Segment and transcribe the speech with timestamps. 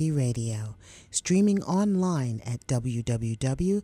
[0.00, 0.76] Community Radio,
[1.10, 3.82] streaming online at www.kkfi.org.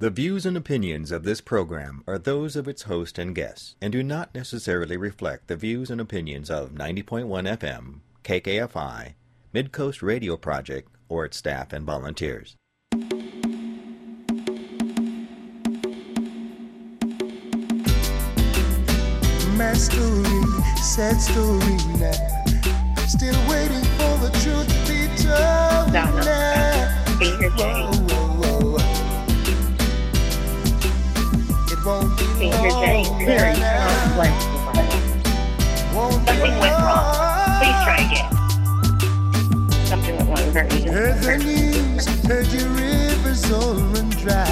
[0.00, 3.92] The views and opinions of this program are those of its host and guests and
[3.92, 9.14] do not necessarily reflect the views and opinions of 90.1 FM, KKFI,
[9.54, 12.56] Midcoast Radio Project, or its staff and volunteers.
[19.56, 20.42] My story,
[20.82, 22.37] sad story now.
[23.08, 27.04] Still waiting for the truth to be told Donna, now.
[27.18, 27.72] can you hear Jay?
[27.72, 28.84] Whoa, whoa, whoa.
[31.72, 33.88] It won't be Can you long Very now.
[35.94, 37.56] Won't be Something went wrong.
[37.58, 38.28] Please try again.
[39.86, 44.44] Something went wrong very Heard the news, heard your rivers all run dry.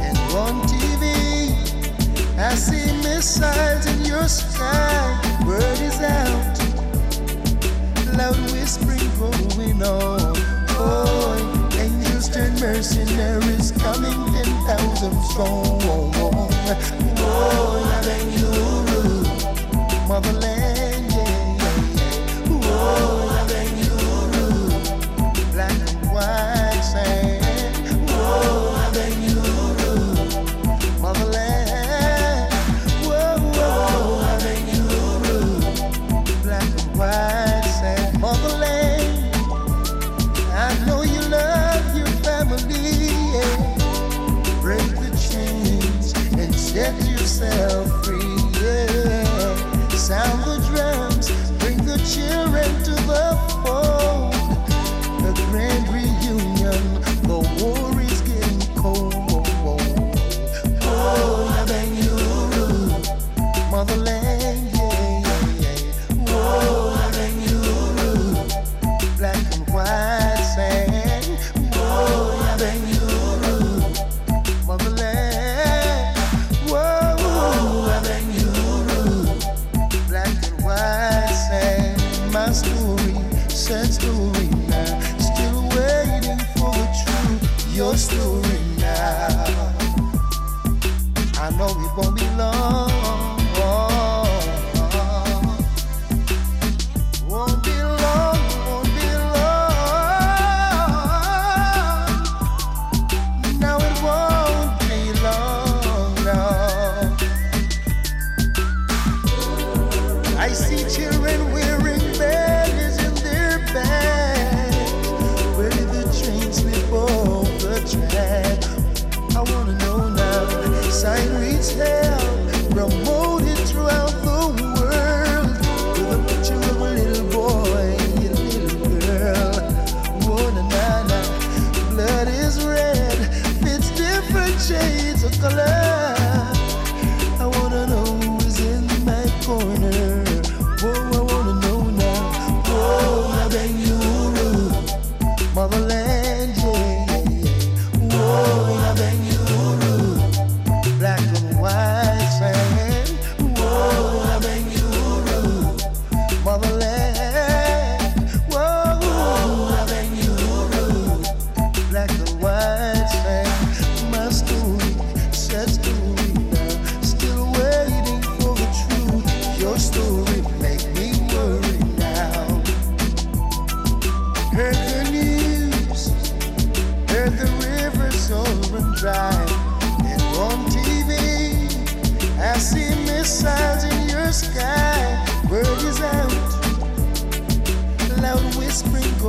[0.00, 1.02] And on TV,
[2.38, 5.42] I see missiles in your sky.
[5.44, 6.56] Word is out,
[8.14, 10.34] loud whispering going on.
[10.78, 11.36] Oh,
[11.78, 15.80] angels turn mercenaries coming ten thousand strong.
[17.18, 18.54] Oh, beg you,
[20.08, 22.62] motherland, yeah, yeah, yeah.
[22.68, 23.25] Oh,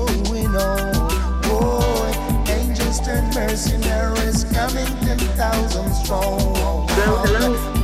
[0.06, 2.47] going on.
[2.50, 6.88] Angels turn mercenaries coming ten thousand strong.
[6.90, 7.77] Hello.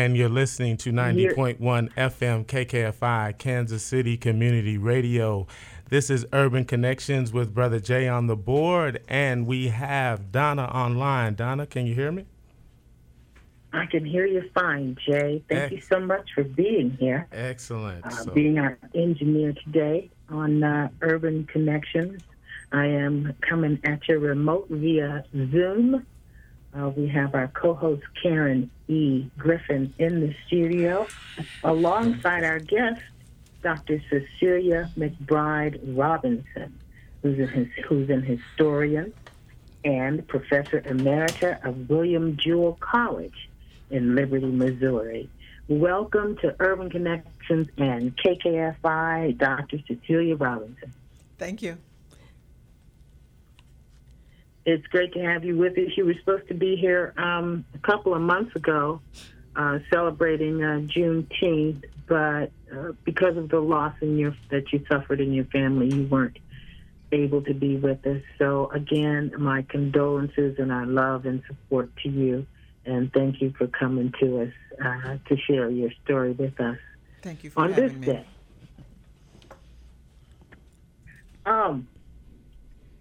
[0.00, 5.46] And you're listening to 90.1 FM KKFI, Kansas City Community Radio.
[5.90, 11.34] This is Urban Connections with Brother Jay on the board, and we have Donna online.
[11.34, 12.24] Donna, can you hear me?
[13.74, 15.42] I can hear you fine, Jay.
[15.50, 18.02] Thank Ec- you so much for being here, Excellent.
[18.06, 22.22] uh, So- being our engineer today on uh, Urban Connections.
[22.72, 26.06] I am coming at you remote via Zoom
[26.76, 29.26] Uh, we have our co-host Karen E.
[29.36, 31.06] Griffin in the studio,
[31.64, 33.00] alongside our guest,
[33.62, 34.00] Dr.
[34.08, 36.78] Cecelia McBride Robinson,
[37.22, 37.38] who's,
[37.88, 39.12] who's an historian
[39.84, 43.48] and professor emerita of William Jewell College
[43.90, 45.28] in Liberty, Missouri.
[45.68, 49.78] Welcome to Urban Connections and KKFI, Dr.
[49.86, 50.92] Cecelia Robinson.
[51.38, 51.78] Thank you.
[54.70, 55.96] It's great to have you with us.
[55.96, 59.00] You were supposed to be here um, a couple of months ago
[59.56, 65.20] uh, celebrating uh, Juneteenth, but uh, because of the loss in your, that you suffered
[65.20, 66.38] in your family, you weren't
[67.12, 68.22] able to be with us.
[68.38, 72.46] So, again, my condolences and our love and support to you.
[72.86, 74.52] And thank you for coming to us
[74.82, 76.78] uh, to share your story with us.
[77.22, 78.06] Thank you for on having this me.
[78.06, 78.26] day.
[81.44, 81.88] Um,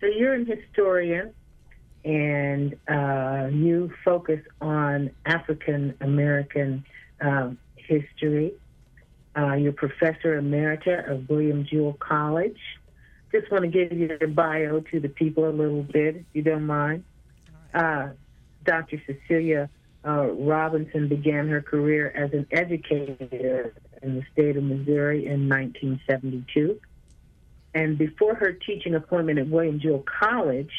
[0.02, 1.34] so you're a historian,
[2.06, 6.86] and uh, you focus on African American
[7.22, 8.54] um, history.
[9.38, 12.60] Uh, you're professor emerita of William Jewell College.
[13.32, 16.42] Just want to give you the bio to the people a little bit, if you
[16.42, 17.04] don't mind.
[17.74, 18.10] Uh,
[18.64, 19.02] Dr.
[19.06, 19.70] Cecelia
[20.06, 26.80] uh, Robinson began her career as an educator in the state of Missouri in 1972.
[27.74, 30.72] And before her teaching appointment at William Jewell College,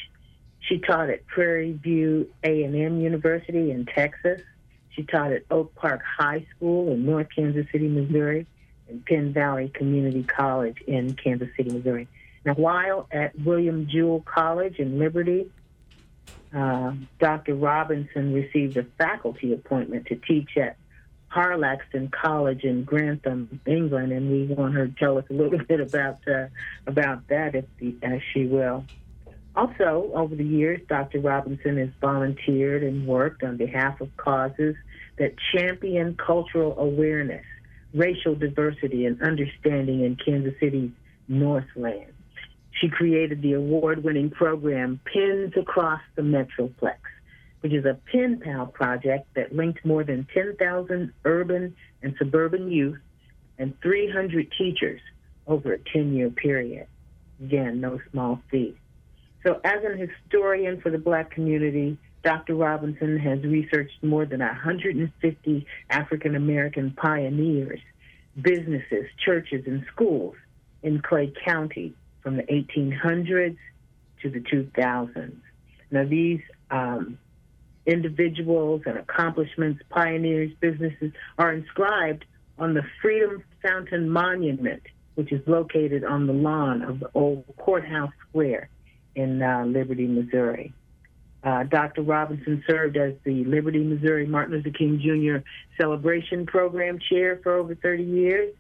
[0.61, 4.43] she taught at Prairie View A&M University in Texas.
[4.91, 8.47] She taught at Oak Park High School in North Kansas City, Missouri,
[8.89, 12.09] and Penn Valley Community College in Kansas City, Missouri.
[12.45, 15.51] Now, while at William Jewell College in Liberty,
[16.55, 17.55] uh, Dr.
[17.55, 20.77] Robinson received a faculty appointment to teach at
[21.33, 25.81] Harlaxton College in Grantham, England, and we want her to tell us a little bit
[25.81, 26.47] about uh,
[26.87, 28.85] about that, if the, as she will.
[29.57, 31.21] Also, over the years, Dr.
[31.21, 34.77] Robinson has volunteered and worked on behalf of causes
[35.19, 37.45] that champion cultural awareness,
[37.93, 40.93] racial diversity, and understanding in Kansas City's
[41.27, 42.13] Northland.
[42.81, 46.99] She created the award winning program Pens Across the Metroplex,
[47.61, 52.99] which is a pen pal project that linked more than 10,000 urban and suburban youth
[53.59, 55.01] and 300 teachers
[55.47, 56.87] over a 10 year period.
[57.43, 58.77] Again, no small feat.
[59.43, 62.55] So, as an historian for the black community, Dr.
[62.55, 67.81] Robinson has researched more than 150 African American pioneers,
[68.41, 70.35] businesses, churches, and schools
[70.83, 73.57] in Clay County from the 1800s
[74.23, 75.37] to the 2000s.
[75.91, 76.41] Now, these
[76.71, 77.19] um,
[77.87, 82.27] individuals and accomplishments, pioneers, businesses are inscribed
[82.59, 84.83] on the Freedom Fountain Monument,
[85.15, 88.69] which is located on the lawn of the old Courthouse Square
[89.15, 90.73] in uh, Liberty, Missouri.
[91.43, 92.03] Uh, Dr.
[92.03, 95.45] Robinson served as the Liberty, Missouri Martin Luther King Jr.
[95.81, 98.55] Celebration Program Chair for over 30 years,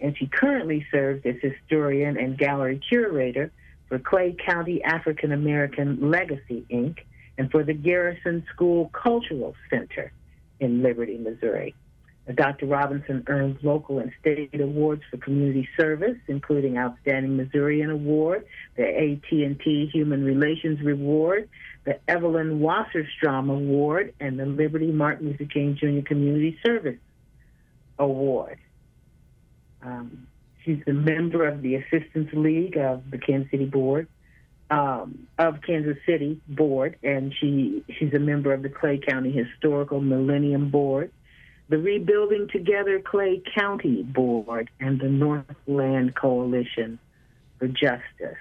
[0.00, 3.52] and she currently serves as historian and gallery curator
[3.88, 6.98] for Clay County African American Legacy, Inc.,
[7.38, 10.12] and for the Garrison School Cultural Center
[10.58, 11.74] in Liberty, Missouri.
[12.32, 12.66] Dr.
[12.66, 19.90] Robinson earns local and state awards for community service, including Outstanding Missourian Award, the AT&T
[19.92, 21.50] Human Relations Reward,
[21.84, 26.06] the Evelyn Wasserstrom Award, and the Liberty Martin Luther King Jr.
[26.06, 26.98] Community Service
[27.98, 28.58] Award.
[29.82, 30.26] Um,
[30.64, 34.08] she's a member of the Assistance League of the Kansas City Board,
[34.70, 40.00] um, of Kansas City Board, and she she's a member of the Clay County Historical
[40.00, 41.12] Millennium Board
[41.68, 46.98] the Rebuilding Together Clay County Board, and the Northland Coalition
[47.58, 48.38] for Justice.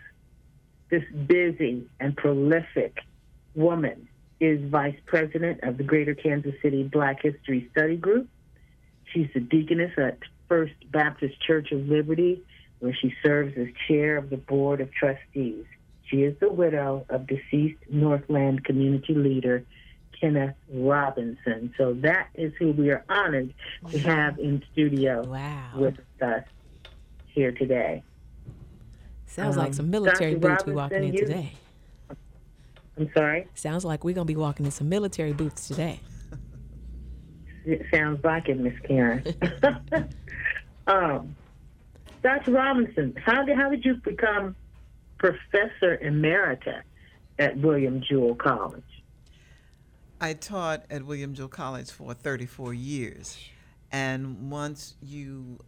[0.89, 2.99] This busy and prolific
[3.55, 4.07] woman
[4.39, 8.27] is vice president of the Greater Kansas City Black History Study Group.
[9.05, 12.43] She's the deaconess at First Baptist Church of Liberty,
[12.79, 15.65] where she serves as chair of the board of trustees.
[16.05, 19.63] She is the widow of deceased Northland community leader
[20.23, 21.73] Kenneth Robinson.
[21.77, 23.53] So that is who we are honored
[23.91, 25.71] to have in studio Wow.
[25.75, 26.45] with us
[27.27, 28.03] here today.
[29.25, 30.39] Sounds Um, like some military Dr.
[30.49, 31.51] boots we're walking in you- today.
[32.97, 33.47] I'm sorry.
[33.53, 35.99] Sounds like we're gonna be walking in some military boots today.
[37.65, 39.23] It sounds like it, Miss Karen.
[40.87, 41.35] um,
[42.21, 42.51] Dr.
[42.53, 44.55] Robinson, how did how did you become
[45.17, 46.81] professor emerita
[47.39, 48.83] at William Jewell College?
[50.23, 53.37] I taught at William Jewell College for 34 years.
[53.91, 55.59] And once you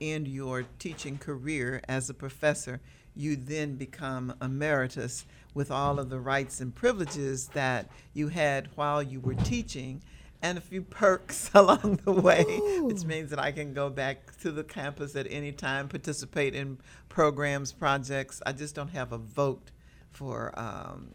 [0.00, 2.80] end your teaching career as a professor,
[3.16, 9.02] you then become emeritus with all of the rights and privileges that you had while
[9.02, 10.00] you were teaching
[10.40, 12.44] and a few perks along the way,
[12.82, 16.78] which means that I can go back to the campus at any time, participate in
[17.08, 18.40] programs, projects.
[18.46, 19.72] I just don't have a vote
[20.12, 21.08] for um,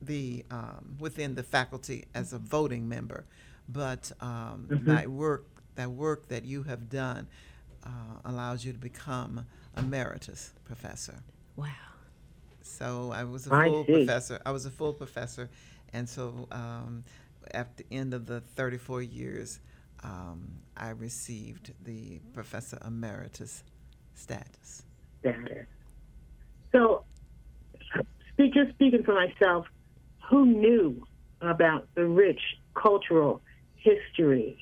[0.00, 3.24] the um, within the faculty as a voting member,
[3.68, 7.26] but um, that work that work that you have done
[7.84, 7.88] uh,
[8.24, 11.22] allows you to become emeritus professor.
[11.56, 11.66] Wow.
[12.62, 13.92] So I was a I full see.
[13.92, 14.40] professor.
[14.44, 15.48] I was a full professor,
[15.92, 17.04] and so um,
[17.52, 19.60] at the end of the 34 years,
[20.02, 23.62] um, I received the professor emeritus
[24.14, 24.82] status.
[25.20, 25.66] status.
[26.72, 27.04] So,
[28.36, 29.66] speak, just speaking for myself,
[30.28, 31.06] who knew
[31.40, 32.40] about the rich
[32.74, 33.40] cultural
[33.76, 34.58] history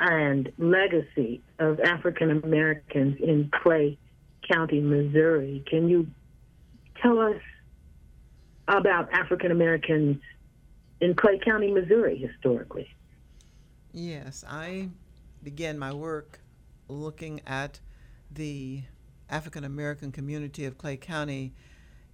[0.00, 3.98] and legacy of African Americans in Clay
[4.50, 5.64] County, Missouri?
[5.68, 6.08] Can you
[7.00, 7.40] tell us
[8.68, 10.20] about African Americans
[11.00, 12.88] in Clay County, Missouri, historically?
[13.92, 14.88] Yes, I
[15.42, 16.40] began my work
[16.88, 17.80] looking at
[18.30, 18.82] the
[19.30, 21.52] African American community of Clay County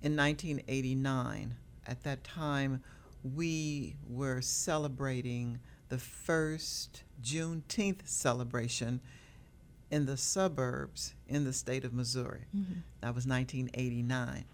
[0.03, 1.55] in 1989.
[1.87, 2.83] At that time,
[3.23, 9.01] we were celebrating the first Juneteenth celebration
[9.91, 12.47] in the suburbs in the state of Missouri.
[13.01, 14.45] That was 1989.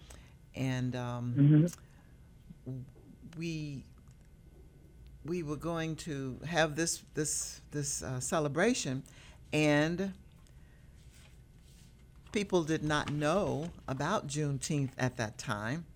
[0.54, 1.66] And um,
[3.36, 3.84] we
[5.24, 9.02] we were going to have this this this uh, celebration,
[9.52, 10.12] and
[12.32, 15.86] people did not know about Juneteenth at that time,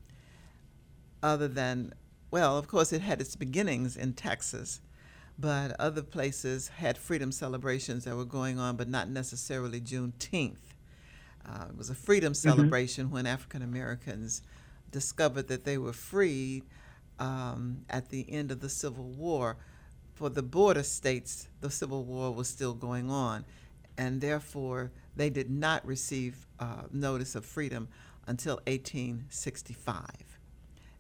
[1.22, 1.92] other than
[2.32, 4.80] well, of course, it had its beginnings in Texas,
[5.38, 10.56] but other places had freedom celebrations that were going on, but not necessarily Juneteenth.
[11.44, 14.40] Uh, it was a freedom celebration when African Americans
[14.90, 16.62] discovered that they were freed
[17.18, 19.58] um, at the end of the Civil War.
[20.14, 23.44] For the border states, the Civil War was still going on,
[23.98, 27.88] and therefore they did not receive uh, notice of freedom
[28.26, 30.04] until 1865.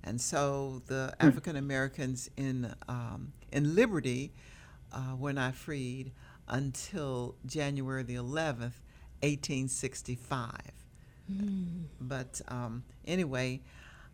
[0.04, 4.32] And so the African Americans in um, in Liberty
[4.92, 6.12] uh, were not freed
[6.48, 8.80] until January the 11th,
[9.22, 10.50] 1865.
[12.00, 13.60] But um, anyway,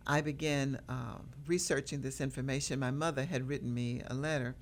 [0.07, 2.79] I began uh, researching this information.
[2.79, 4.55] My mother had written me a letter,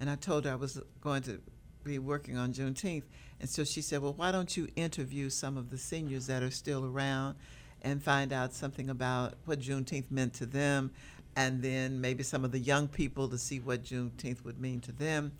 [0.00, 1.40] and I told her I was going to
[1.82, 3.04] be working on Juneteenth.
[3.44, 6.50] And so she said, Well, why don't you interview some of the seniors that are
[6.50, 7.34] still around
[7.82, 10.92] and find out something about what Juneteenth meant to them,
[11.36, 14.92] and then maybe some of the young people to see what Juneteenth would mean to
[14.92, 15.32] them.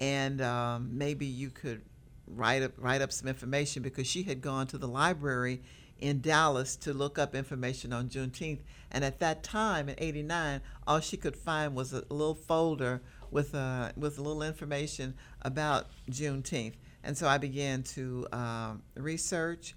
[0.00, 1.82] And um, maybe you could
[2.26, 5.62] write up, write up some information because she had gone to the library
[6.00, 8.62] in Dallas to look up information on Juneteenth.
[8.90, 13.54] And at that time, in '89, all she could find was a little folder with
[13.54, 16.74] a with a little information about Juneteenth.
[17.06, 19.76] And so I began to um, research,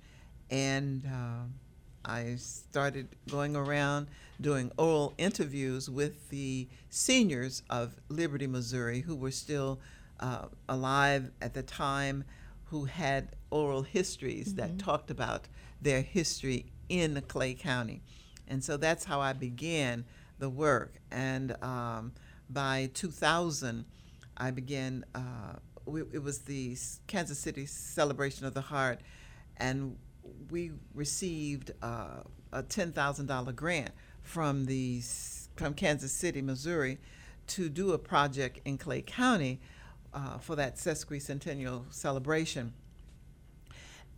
[0.49, 1.43] and uh,
[2.03, 4.07] I started going around
[4.41, 9.79] doing oral interviews with the seniors of Liberty, Missouri, who were still
[10.19, 12.23] uh, alive at the time,
[12.65, 15.47] who had oral histories that talked about
[15.79, 18.01] their history in Clay County.
[18.47, 20.03] And so that's how I began
[20.39, 20.95] the work.
[21.11, 22.13] And um,
[22.49, 23.85] by 2000,
[24.35, 25.59] I began, uh,
[25.89, 26.77] we, it was the
[27.07, 29.01] Kansas City Celebration of the Heart,
[29.57, 29.97] and
[30.49, 33.91] we received uh, a $10,000 grant
[34.21, 35.01] from the
[35.55, 36.99] from Kansas City, Missouri,
[37.47, 39.59] to do a project in Clay County
[40.13, 42.73] uh, for that sesquicentennial celebration.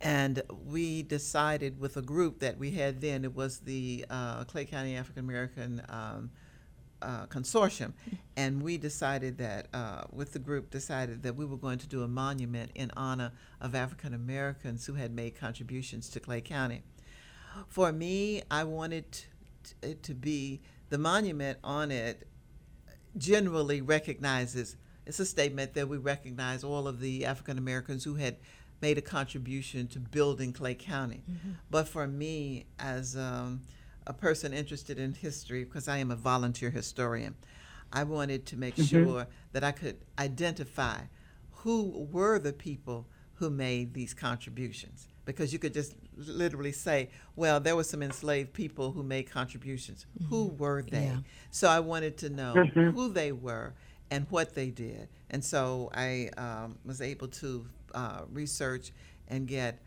[0.00, 4.64] And we decided with a group that we had then, it was the uh, Clay
[4.64, 6.30] County African American um,
[7.02, 7.92] uh, Consortium,
[8.36, 12.02] and we decided that, uh, with the group, decided that we were going to do
[12.02, 16.82] a monument in honor of African Americans who had made contributions to Clay County.
[17.68, 19.26] For me, I wanted t-
[19.82, 22.26] it to be the monument on it
[23.16, 28.36] generally recognizes it's a statement that we recognize all of the African Americans who had
[28.80, 31.22] made a contribution to building Clay County.
[31.70, 33.62] But for me, as um,
[34.06, 37.34] a person interested in history, because I am a volunteer historian,
[37.92, 40.98] I wanted to make sure that I could identify
[41.50, 45.08] who were the people who made these contributions.
[45.24, 50.06] Because you could just literally say, well, there were some enslaved people who made contributions.
[50.28, 51.04] Who were they?
[51.04, 51.18] Yeah.
[51.50, 53.74] So I wanted to know who they were
[54.10, 55.08] and what they did.
[55.30, 58.90] And so I um, was able to uh, research
[59.28, 59.80] and get,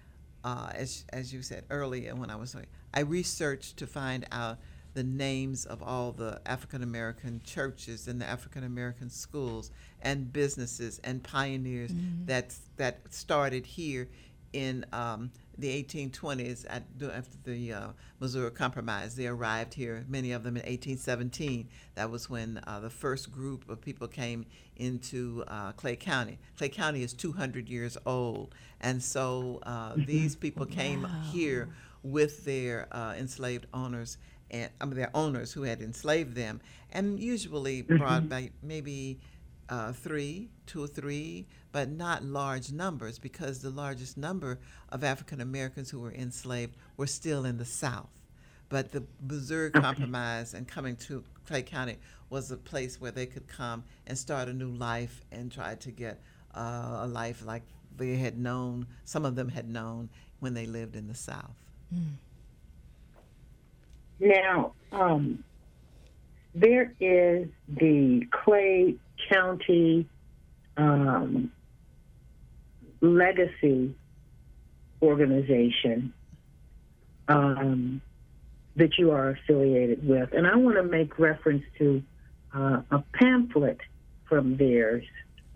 [0.46, 2.56] uh, as as you said earlier when I was
[2.94, 4.60] I researched to find out
[4.94, 9.72] the names of all the African American churches and the African American schools
[10.02, 11.92] and businesses and pioneers
[12.28, 14.08] that that started here
[14.56, 16.84] in um, the 1820s at,
[17.14, 17.88] after the uh,
[18.22, 19.16] Missouri Compromise.
[19.16, 21.68] They arrived here, many of them in 1817.
[21.96, 24.46] That was when uh, the first group of people came
[24.78, 26.40] into uh, Clay County.
[26.58, 31.68] Clay County is 200 years old, and so uh, these people came here
[32.02, 34.18] with their uh, enslaved owners
[34.52, 39.20] and I mean, their owners who had enslaved them, and usually brought by maybe
[39.70, 45.42] uh, three, two or three, but not large numbers because the largest number of African
[45.42, 48.10] Americans who were enslaved were still in the South.
[48.70, 51.98] But the Missouri Compromise and coming to Clay County
[52.30, 55.92] was a place where they could come and start a new life and try to
[55.92, 56.22] get
[56.56, 57.64] uh, a life like
[57.98, 61.56] they had known, some of them had known when they lived in the South.
[64.20, 65.44] Now, um,
[66.56, 68.96] there is the Clay
[69.30, 70.08] County
[70.78, 71.52] um,
[73.02, 73.94] Legacy
[75.02, 76.14] Organization
[77.28, 78.02] um,
[78.78, 80.32] that you are affiliated with.
[80.32, 82.02] And I want to make reference to
[82.56, 83.80] uh, a pamphlet
[84.30, 85.04] from theirs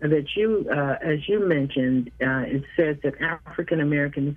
[0.00, 4.36] that you, uh, as you mentioned, uh, it says that African Americans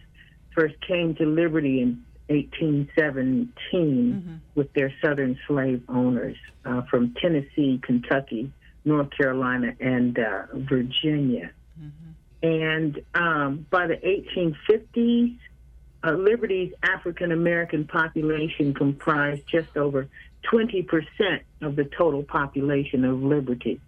[0.55, 8.51] first came to liberty in 1817 with their southern slave owners uh, from Tennessee, Kentucky,
[8.85, 11.51] North Carolina, and uh, Virginia.
[12.41, 15.37] And um, by the 1850s,
[16.03, 20.09] uh, Liberty's African American population comprised just over
[20.51, 23.79] 20% of the total population of Liberty.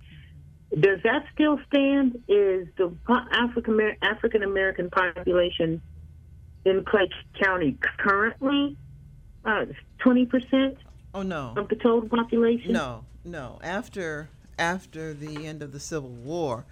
[0.80, 2.24] Does that still stand?
[2.30, 5.82] Is the African African American population
[6.66, 7.10] in Clay
[7.42, 8.76] County currently
[9.46, 9.66] uh,
[10.00, 10.78] twenty percent
[11.14, 11.54] Oh no.
[11.56, 12.74] of the total population?
[12.74, 13.60] No, no.
[13.64, 14.28] After
[14.60, 16.66] after the end of the Civil War,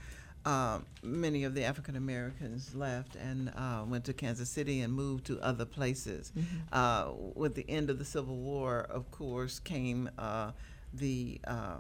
[0.46, 5.26] um, many of the African Americans left and uh, went to Kansas City and moved
[5.28, 6.34] to other places.
[6.72, 10.52] Uh, with the end of the Civil War, of course, came uh,
[10.94, 11.78] the uh,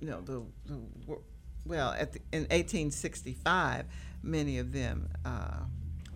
[0.00, 0.78] you know the, the
[1.66, 3.84] well at the, in 1865,
[4.22, 5.58] many of them uh,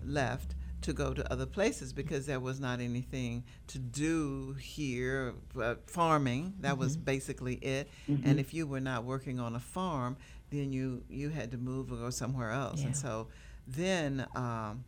[0.06, 5.34] left to go to other places because there was not anything to do here.
[5.60, 7.88] Uh, farming, that was basically it.
[8.24, 10.16] And if you were not working on a farm,
[10.50, 12.80] then you, you had to move or go somewhere else.
[12.80, 12.86] Yeah.
[12.86, 13.28] And so
[13.66, 14.84] then um,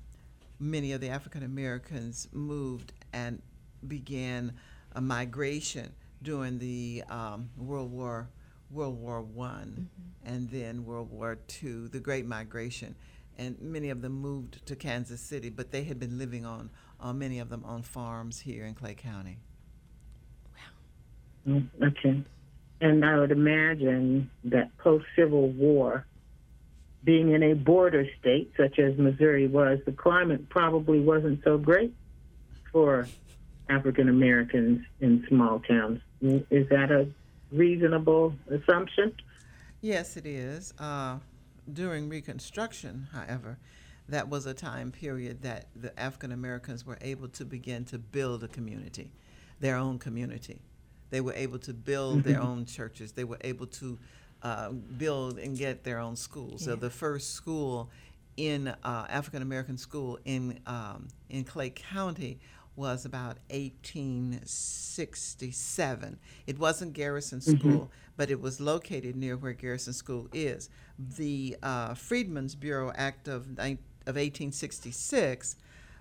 [0.58, 3.40] many of the African Americans moved and
[3.86, 4.52] began
[4.92, 8.28] a migration during the um, World War
[8.70, 9.88] World War One,
[10.24, 12.96] and then World War Two, the Great Migration,
[13.38, 16.70] and many of them moved to Kansas City, but they had been living on,
[17.00, 19.38] uh, many of them on farms here in Clay County.
[21.46, 22.22] Mm, Okay.
[22.80, 26.06] And I would imagine that post Civil War,
[27.04, 31.94] being in a border state such as Missouri was, the climate probably wasn't so great
[32.72, 33.06] for
[33.68, 36.00] African Americans in small towns.
[36.20, 37.08] Is that a
[37.52, 39.14] reasonable assumption?
[39.80, 40.74] Yes, it is.
[40.78, 41.18] Uh,
[41.72, 43.58] during Reconstruction, however,
[44.08, 48.44] that was a time period that the African Americans were able to begin to build
[48.44, 49.12] a community,
[49.60, 50.60] their own community.
[51.10, 53.12] They were able to build their own churches.
[53.12, 53.98] They were able to
[54.42, 56.64] uh, build and get their own schools.
[56.64, 57.90] So the first school
[58.36, 62.40] in uh, African American school in um, in Clay County
[62.76, 66.18] was about 1867.
[66.46, 70.70] It wasn't Garrison School, but it was located near where Garrison School is.
[70.98, 75.56] The uh, Freedmen's Bureau Act of, of 1866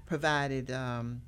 [0.05, 1.21] provided um,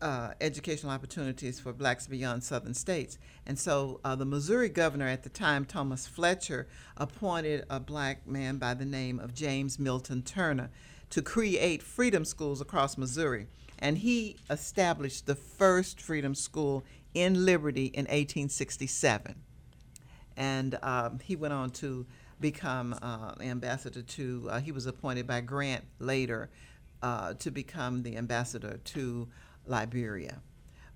[0.00, 3.18] uh, educational opportunities for blacks beyond southern states.
[3.46, 8.58] And so uh, the Missouri governor at the time, Thomas Fletcher, appointed a black man
[8.58, 10.70] by the name of James Milton Turner
[11.10, 13.46] to create freedom schools across Missouri.
[13.78, 16.84] And he established the first freedom school
[17.14, 19.36] in Liberty in 1867
[20.36, 22.06] and um, he went on to
[22.40, 24.48] become uh, ambassador to.
[24.50, 26.50] Uh, he was appointed by Grant later
[27.02, 29.28] uh, to become the ambassador to
[29.66, 30.40] Liberia.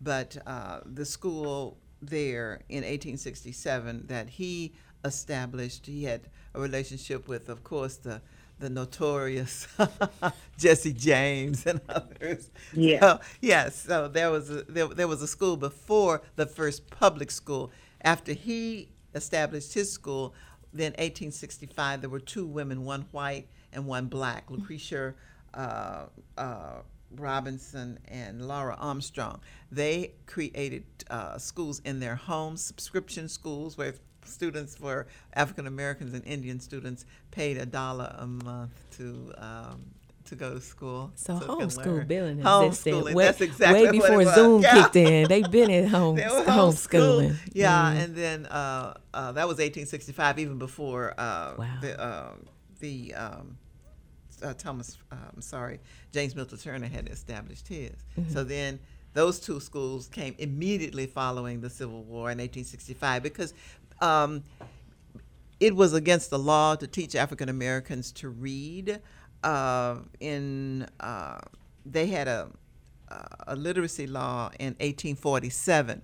[0.00, 4.72] But uh, the school there in 1867 that he
[5.05, 6.22] established, he had
[6.55, 8.20] a relationship with, of course, the
[8.59, 9.66] the notorious
[10.59, 12.50] Jesse James and others.
[12.74, 13.00] Yeah.
[13.00, 13.76] So, yes.
[13.76, 17.72] So there was a, there, there was a school before the first public school.
[18.03, 20.35] After he established his school,
[20.73, 24.51] then 1865 there were two women, one white and one black.
[24.51, 25.14] Lucretia
[25.55, 26.07] uh,
[26.38, 26.75] uh,
[27.16, 29.40] Robinson and Laura Armstrong.
[29.70, 33.94] They created uh, schools in their homes, subscription schools where
[34.25, 39.85] students for African Americans and Indian students paid a dollar a month to um,
[40.31, 41.12] to go to school.
[41.16, 44.25] So, can homeschool billing Homeschooling, way, that's exactly way before.
[44.35, 44.83] Zoom Yeah.
[44.83, 45.29] kicked in.
[45.29, 47.37] They've been at home homeschooling.
[47.53, 51.79] Yeah, and then uh, uh, that was 1865, even before uh, Wow.
[51.81, 52.33] the uh,
[52.79, 53.59] the um,
[54.43, 55.81] uh, Thomas, uh, I'm sorry,
[56.12, 57.93] James Milton Turner had established his.
[58.33, 58.79] So then
[59.12, 63.53] those two schools came immediately following the Civil War in 1865 because
[64.01, 64.45] um,
[65.59, 69.01] it was against the law to teach African Americans to read.
[69.42, 71.38] Uh, in uh,
[71.87, 72.48] they had a
[73.46, 76.03] a literacy law in 1847.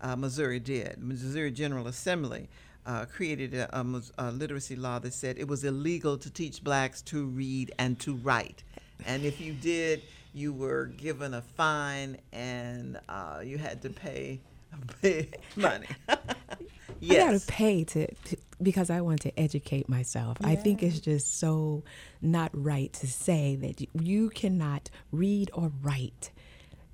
[0.00, 0.96] Uh, Missouri did.
[0.98, 2.48] Missouri General Assembly
[2.84, 7.00] uh, created a, a a literacy law that said it was illegal to teach blacks
[7.02, 8.64] to read and to write,
[9.06, 10.02] and if you did,
[10.34, 14.40] you were given a fine and uh, you had to pay
[15.02, 15.86] big money.
[16.08, 20.38] I gotta pay to, to because I want to educate myself.
[20.42, 21.82] I think it's just so
[22.20, 26.30] not right to say that you, you cannot read or write.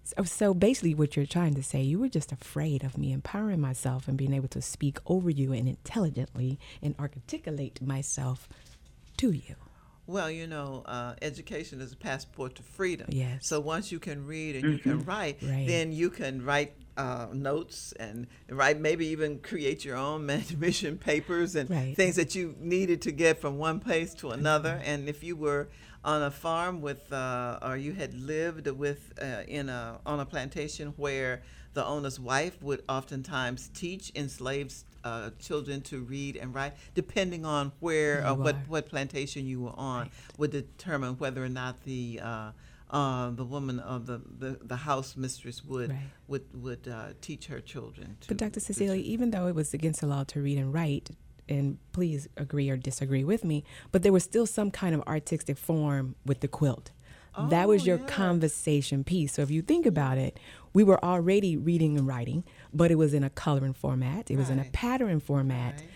[0.05, 3.13] So, oh, so basically, what you're trying to say, you were just afraid of me
[3.13, 8.49] empowering myself and being able to speak over you and intelligently and articulate myself
[9.19, 9.57] to you.
[10.09, 13.09] Well, you know, uh, education is a passport to freedom.
[13.11, 13.47] Yes.
[13.47, 15.67] So once you can read and you can write, Right.
[15.67, 20.25] then you can write uh, notes and write, maybe even create your own
[20.59, 21.95] mission papers and Right.
[21.95, 24.81] things that you needed to get from one place to another.
[24.83, 25.69] And if you were
[26.03, 30.25] on a farm with, uh, or you had lived with uh, in a on a
[30.25, 31.43] plantation where
[31.75, 34.73] the owner's wife would oftentimes teach enslaved
[35.05, 39.61] uh, children to read and write, depending on where or You what what plantation you
[39.63, 42.51] were on would determine whether or not the uh,
[42.91, 45.99] uh, the woman of the, the, the house mistress would Right.
[46.27, 48.17] would would uh, teach her children.
[48.23, 48.61] To, But Dr.
[48.61, 51.11] Cecelia, even though it was against the law to read and write,
[51.49, 55.57] and please agree or disagree with me, but there was still some kind of artistic
[55.59, 56.91] form with the quilt.
[57.51, 58.11] that was Oh, your yes.
[58.11, 59.35] conversation piece.
[59.35, 60.41] So if you think about it,
[60.73, 64.31] we were already reading and writing, but it was in a coloring format.
[64.31, 65.75] It was in a pattern format.
[65.75, 65.89] Right.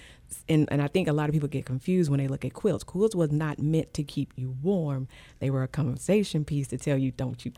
[0.49, 2.85] And, and I think a lot of people get confused when they look at quilts.
[2.85, 5.07] Quilts was not meant to keep you warm.
[5.41, 7.53] They were a conversation piece to tell you, don't you,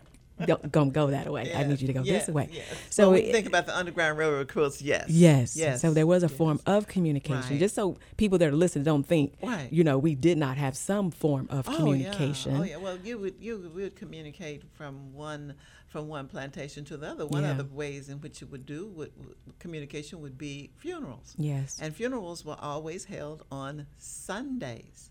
[0.47, 1.53] don't, don't go that way.
[1.55, 2.49] I need you to go yes, this way.
[2.53, 2.65] Yes.
[2.91, 5.09] So when it- think about the Underground Railroad quilts, yes.
[5.09, 5.57] Yes.
[5.57, 5.81] Yes.
[5.81, 6.37] So there was a yes.
[6.37, 7.59] form of communication, Right.
[7.59, 9.73] just so people that are listening don't think, Right.
[9.73, 12.57] you know, we did not have some form of communication.
[12.57, 12.77] Oh yeah.
[12.77, 12.85] oh yeah.
[12.85, 15.55] Well, you would you would communicate from one
[15.87, 17.25] from one plantation to the other.
[17.27, 17.53] One Yeah.
[17.53, 19.13] of the ways in which you would do would-
[19.61, 21.35] communication would be funerals.
[21.39, 21.79] Yes.
[21.81, 25.11] And funerals were always held on Sundays.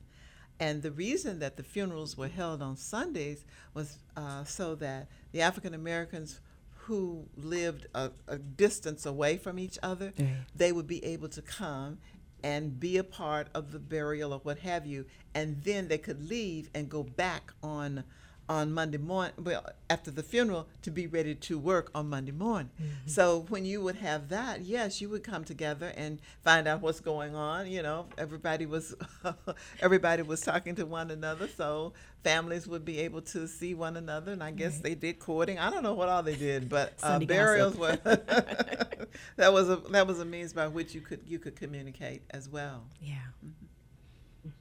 [0.64, 5.42] And the reason that the funerals were held on Sundays was uh, so that the
[5.42, 6.40] African Americans
[6.86, 10.14] who lived a, a distance away from each other,
[10.56, 11.98] they would be able to come
[12.44, 16.30] and be a part of the burial or what have you, and then they could
[16.30, 18.06] leave and go back on
[18.50, 22.70] on Monday morning, well, after the funeral, to be ready to work on Monday morning.
[23.06, 27.00] So when you would have that, yes, you would come together and find out what's
[27.00, 27.68] going on.
[27.68, 28.96] You know, everybody was
[29.82, 34.32] everybody was talking to one another, so families would be able to see one another.
[34.34, 35.60] And I guess they did courting.
[35.60, 37.96] I don't know what all they did, but uh, burials were
[39.38, 42.50] that was a that was a means by which you could you could communicate as
[42.50, 42.84] well.
[43.02, 43.16] yeah.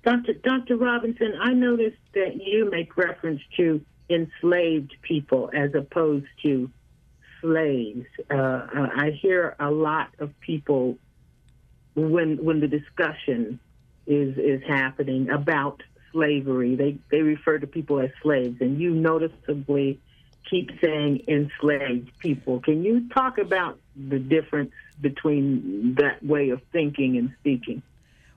[0.04, 0.34] Dr.
[0.34, 0.76] Dr.
[0.76, 6.70] Robinson, I noticed that you make reference to enslaved people as opposed to
[7.40, 8.06] slaves.
[8.30, 10.98] Uh, uh, I hear a lot of people
[11.94, 13.58] when when the discussion
[14.06, 16.76] is is happening about slavery.
[16.76, 20.00] They they refer to people as slaves, and you noticeably
[20.48, 22.60] keep saying enslaved people.
[22.60, 27.82] Can you talk about the difference between that way of thinking and speaking?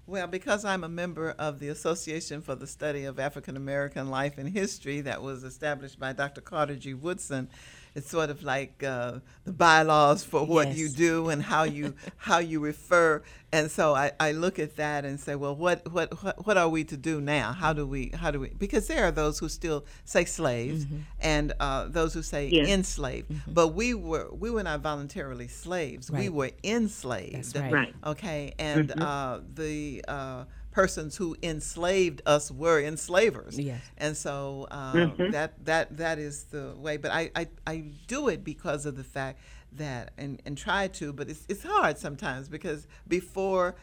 [0.07, 4.37] Well, because I'm a member of the Association for the Study of African American Life
[4.37, 6.41] and History that was established by Dr.
[6.41, 6.93] Carter G.
[6.93, 7.49] Woodson,
[7.95, 10.77] it's sort of like uh, the bylaws for what Yes.
[10.77, 13.23] you do and how you how you refer.
[13.53, 16.67] And so I, I look at that and say, well, what, what what what are
[16.67, 17.53] we to do now?
[17.53, 18.49] How do we how do we?
[18.49, 20.85] Because there are those who still say slaves
[21.21, 22.67] and uh, those who say Yes.
[22.67, 23.31] enslaved.
[23.47, 26.11] But we were we were not voluntarily slaves.
[26.11, 27.35] We were enslaved.
[27.35, 27.71] That's right.
[27.73, 27.93] Right.
[28.05, 30.43] Okay, and uh, the uh,
[30.75, 33.57] persons who enslaved us were enslavers.
[33.57, 33.81] Yes.
[33.97, 36.97] And so uh, that that that is the way.
[36.97, 37.75] But I, I, I
[38.07, 39.39] do it because of the fact
[39.77, 43.75] that and, and try to, but it's it's hard sometimes because before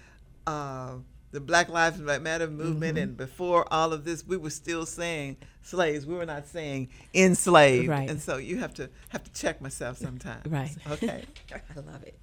[0.47, 0.97] uh,
[1.31, 3.03] the Black Lives Matter movement, Mm-hmm.
[3.03, 6.05] and before all of this, we were still saying slaves.
[6.05, 7.89] We were not saying enslaved.
[7.89, 8.11] Right.
[8.11, 10.45] And so you have to have to check myself sometimes.
[10.47, 10.77] Right.
[10.91, 11.25] Okay.
[11.55, 12.19] I love it.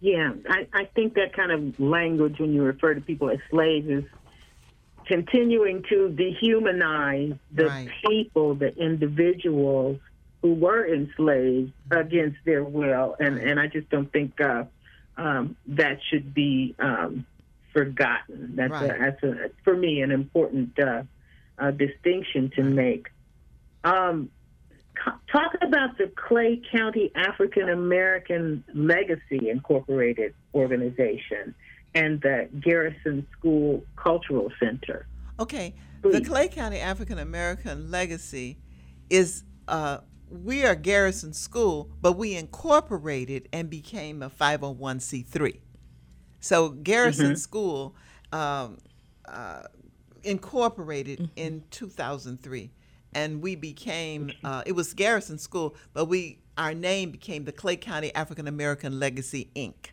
[0.00, 3.88] Yeah, I, I think that kind of language when you refer to people as slaves
[3.88, 4.04] is
[5.06, 7.88] continuing to dehumanize the Right.
[8.06, 9.98] people, the individuals
[10.42, 14.64] who were enslaved against their will, and and I just don't think uh,
[15.16, 17.26] um, that should be um,
[17.72, 18.54] forgotten.
[18.56, 18.90] That's Right.
[18.90, 21.04] a, that's a, for me an important uh,
[21.58, 23.08] uh, distinction to make.
[23.82, 24.30] Um,
[25.02, 31.54] co- talking about the Clay County African American Legacy Incorporated organization
[31.94, 35.06] and the Garrison School Cultural Center.
[35.40, 35.74] Okay.
[36.02, 38.58] The Clay County African American Legacy
[39.10, 39.98] is uh,
[40.30, 45.60] we are Garrison School, but we incorporated and became a 501c3.
[46.40, 47.96] So Garrison School
[48.32, 48.78] um,
[49.28, 49.62] uh,
[50.22, 52.70] incorporated in 2003,
[53.16, 57.76] and we became uh, it was Garrison School, but we our name became the Clay
[57.76, 59.90] County African American Legacy Inc.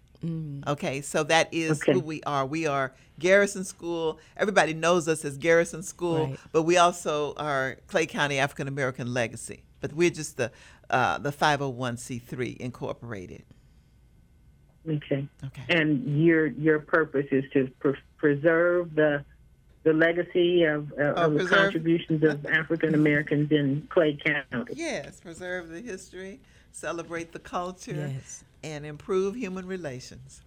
[0.66, 1.92] Okay, so that is Okay.
[1.94, 2.46] who we are.
[2.46, 4.20] We are Garrison School.
[4.38, 6.40] Everybody knows us as Garrison School, Right.
[6.54, 9.64] but we also are Clay County African American Legacy.
[9.82, 10.52] But we're just the
[10.90, 13.44] uh, the 501c3 incorporated.
[14.90, 15.28] Okay.
[15.46, 15.64] Okay.
[15.70, 19.26] And your your purpose is to pre- preserve the
[19.84, 24.74] the legacy of, uh, Oh, of the contributions of African Americans in Clay County.
[24.76, 26.40] Yes, preserve the history,
[26.72, 28.44] celebrate the culture, Yes.
[28.64, 30.42] and improve human relations.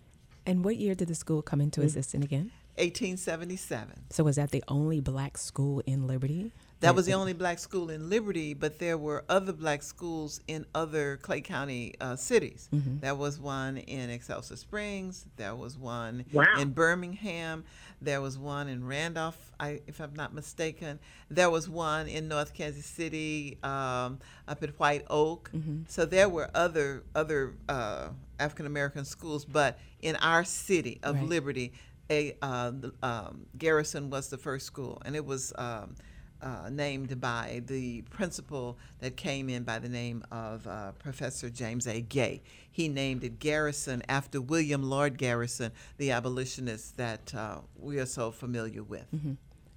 [0.46, 2.50] And what year did the school come into existence again?
[2.78, 4.04] 1877.
[4.10, 6.52] So was that the only black school in Liberty?
[6.80, 10.66] That was the only black school in Liberty, but there were other black schools in
[10.74, 12.68] other Clay County uh, cities.
[12.70, 15.24] There was one in Excelsior Springs.
[15.36, 16.44] There was one Wow.
[16.58, 17.64] in Birmingham.
[18.02, 20.98] There was one in Randolph, I, if I'm not mistaken.
[21.30, 25.50] There was one in North Kansas City, um, up at White Oak.
[25.88, 28.08] So there were other other uh,
[28.38, 31.24] African American schools, but in our city of Right.
[31.24, 31.72] Liberty,
[32.10, 35.54] a uh, um, Garrison was the first school, and it was.
[35.56, 35.96] Um,
[36.42, 41.86] uh, named by the principal that came in by the name of uh, Professor James
[41.86, 42.00] A.
[42.00, 42.42] Gay.
[42.70, 48.30] He named it Garrison after William Lloyd Garrison, the abolitionist that uh, we are so
[48.30, 49.06] familiar with.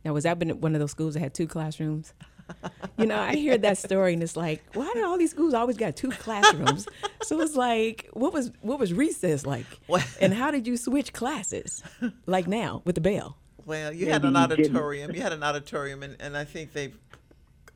[0.05, 2.13] Now, was that been one of those schools that had two classrooms?
[2.97, 5.77] You know, I hear that story and it's like, why do all these schools always
[5.77, 6.87] got two classrooms?
[7.21, 9.65] so it's like, what was what was recess like?
[9.87, 11.83] What- And how did you switch classes?
[12.25, 13.37] Like now with the bell?
[13.69, 15.13] Well, you had an Maybe you auditorium.
[15.13, 16.91] You had an auditorium, and, and I think they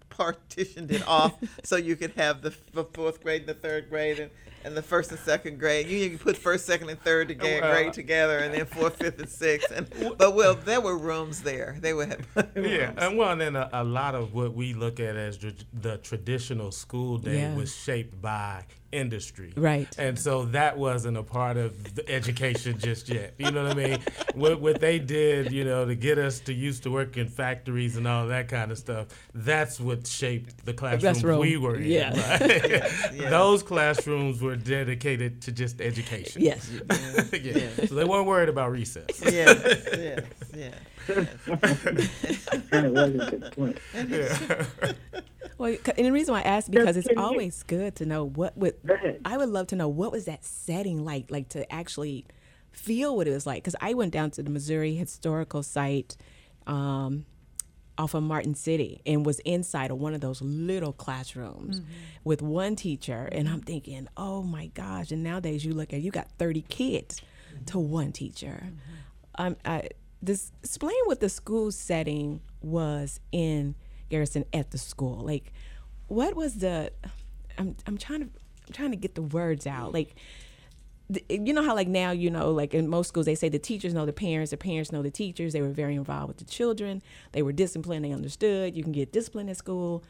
[0.10, 4.18] partitioned it off so you could have the, the fourth grade and the third grade
[4.20, 4.32] and,
[4.64, 5.86] and the first and second grade.
[5.88, 9.20] You can put first, second, and third together, Well, grade together, and then fourth, fifth,
[9.20, 9.70] and sixth.
[9.72, 11.78] And but well, there were rooms there.
[11.80, 12.94] They would have Yeah, rooms.
[12.98, 16.72] and well, and then a, a lot of what we look at as the traditional
[16.72, 17.56] school day Yeah.
[17.56, 19.54] was shaped by industry.
[19.56, 19.88] Right.
[19.98, 23.34] And so that wasn't a part of the education just yet.
[23.38, 24.00] You know what I mean?
[24.36, 27.98] what, what they did, you know, to get us to used to work in factories
[27.98, 31.40] and all that kind of stuff, that's what shaped the classrooms Classroom.
[31.40, 31.84] we were in.
[31.84, 32.10] Yeah.
[32.40, 32.62] right?
[33.14, 33.30] yeah.
[33.30, 36.42] Those classrooms were dedicated to just education.
[36.42, 36.70] Yes.
[36.72, 37.70] yeah.
[37.88, 39.22] So they weren't worried about recess.
[39.24, 40.74] yes, yes, yes.
[42.72, 42.88] And
[45.54, 45.86] it was at this point.
[45.86, 48.76] Well, and the reason why I asked because it's always good to know what would.
[49.26, 52.26] I would love to know what was that setting like, like to actually
[52.72, 53.64] feel what it was like.
[53.64, 56.16] Because I went down to the Missouri Historical Site
[56.68, 57.26] um,
[57.98, 61.82] off of Martin City and was inside of one of those little classrooms
[62.24, 65.12] with one teacher, and I'm thinking, oh my gosh!
[65.12, 67.22] And nowadays you look at you got 30 kids
[67.68, 68.70] to one teacher.
[69.36, 69.90] Um, I,
[70.22, 73.76] this explain what the school setting was in
[74.10, 75.20] Garrison at the school.
[75.20, 75.54] Like,
[76.08, 76.92] what was the?
[77.58, 78.26] I'm I'm trying to
[78.68, 79.94] I'm trying to get the words out.
[79.94, 80.16] Like,
[81.10, 83.60] the, you know how like now you know like in most schools they say the
[83.60, 85.54] teachers know the parents, the parents know the teachers.
[85.54, 87.02] They were very involved with the children.
[87.32, 88.06] They were disciplined.
[88.06, 88.76] They understood.
[88.76, 90.04] You can get disciplined at school.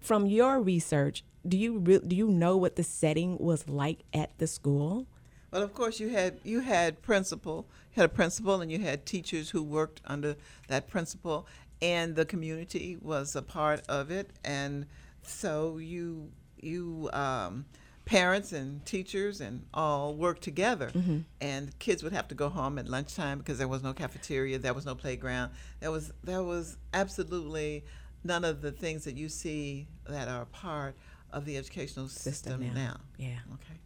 [0.00, 4.36] From your research, do you re- do you know what the setting was like at
[4.38, 5.06] the school?
[5.52, 9.04] Well, of course, you had you had principal, you had a principal, and you had
[9.04, 10.36] teachers who worked under
[10.68, 11.46] that principal,
[11.82, 14.86] and the community was a part of it, and
[15.22, 17.66] so you you um,
[18.04, 20.90] parents and teachers and all worked together,
[21.40, 24.72] and kids would have to go home at lunchtime because there was no cafeteria, there
[24.72, 27.84] was no playground, there was there was absolutely
[28.24, 30.94] none of the things that you see that are part
[31.32, 33.00] of the educational system, now.
[33.18, 33.38] Yeah.
[33.54, 33.78] Okay.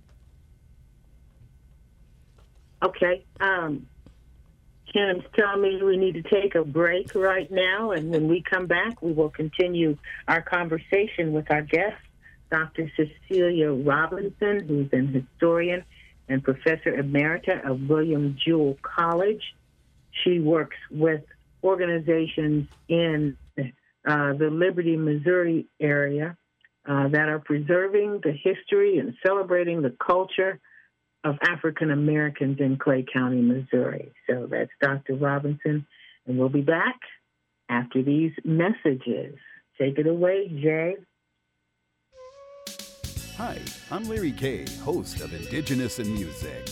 [2.82, 3.24] Okay.
[3.40, 3.86] Um,
[4.92, 8.66] Kim's telling me we need to take a break right now, and when we come
[8.66, 9.96] back, we will continue
[10.28, 12.00] our conversation with our guest,
[12.50, 12.90] Dr.
[12.96, 15.84] Cecelia Robinson, who's an historian
[16.28, 19.42] and professor emerita of William Jewell College.
[20.24, 21.22] She works with
[21.62, 26.36] organizations in uh, the Liberty, Missouri area
[26.88, 30.60] uh, that are preserving the history and celebrating the culture
[31.24, 34.12] of African Americans in Clay County, Missouri.
[34.28, 35.14] So that's Dr.
[35.16, 35.86] Robinson,
[36.26, 36.98] and we'll be back
[37.68, 39.36] after these messages.
[39.80, 40.96] Take it away, Jay.
[43.36, 43.58] Hi,
[43.90, 46.70] I'm Larry Kay, host of Indigenous in Music.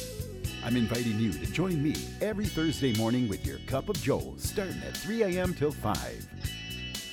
[0.64, 4.80] I'm inviting you to join me every Thursday morning with your cup of Joe, starting
[4.87, 5.52] at 3 a.m.
[5.52, 6.26] till 5.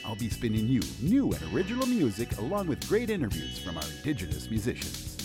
[0.06, 4.50] I'll be spinning you new and original music along with great interviews from our Indigenous
[4.50, 5.17] musicians.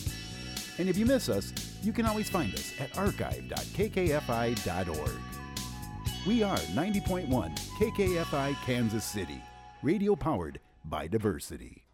[0.79, 5.21] And if you miss us, you can always find us at archive.kkfi.org.
[6.27, 9.41] We are 90.1 KKFI Kansas City,
[9.83, 11.85] radio powered by diversity.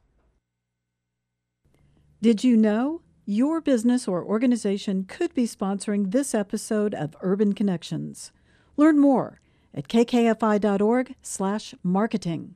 [2.21, 3.03] Did you know?
[3.25, 8.33] Your business or organization could be sponsoring this episode of Urban Connections.
[8.77, 9.41] Learn more
[9.73, 12.55] at kkfi.org/marketing.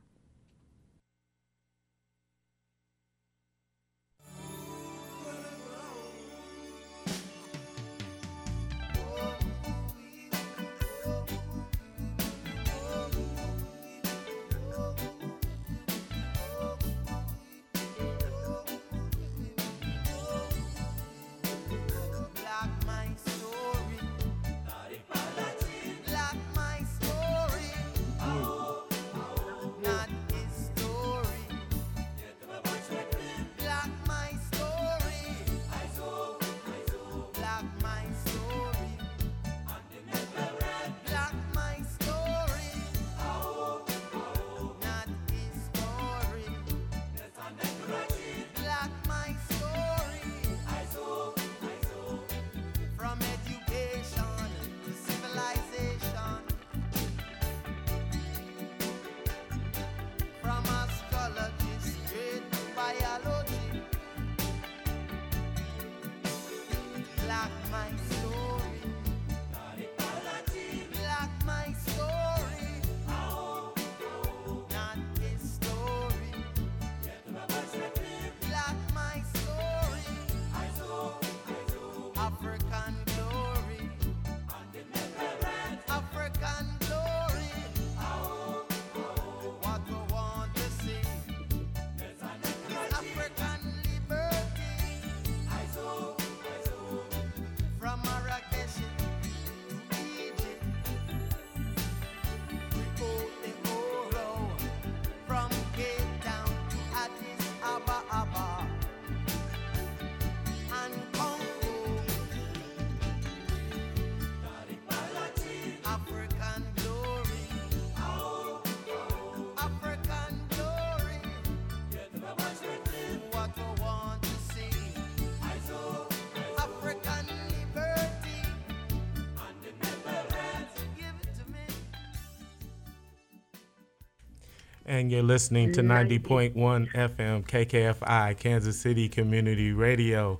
[134.87, 140.39] And you're listening to 90.1 FM KKFI, Kansas City Community Radio.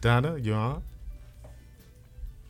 [0.00, 0.82] Donna, you on?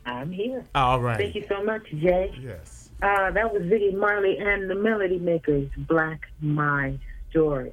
[0.07, 0.64] I'm here.
[0.77, 1.16] All right.
[1.16, 2.33] Thank you so much, Jay.
[2.40, 2.90] Yes.
[3.03, 6.97] Uh, that was Ziggy Marley and the Melody Makers, Black My
[7.31, 7.73] Story.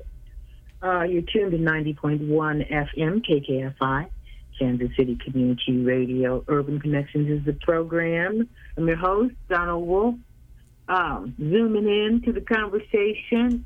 [0.81, 2.27] Uh, you're tuned to 90.1
[2.67, 4.07] FM KKFI,
[4.57, 6.43] Kansas City Community Radio.
[6.47, 8.49] Urban Connections is the program.
[8.75, 10.15] I'm your host, Donald Wolf
[10.91, 13.65] um, zooming in to the conversation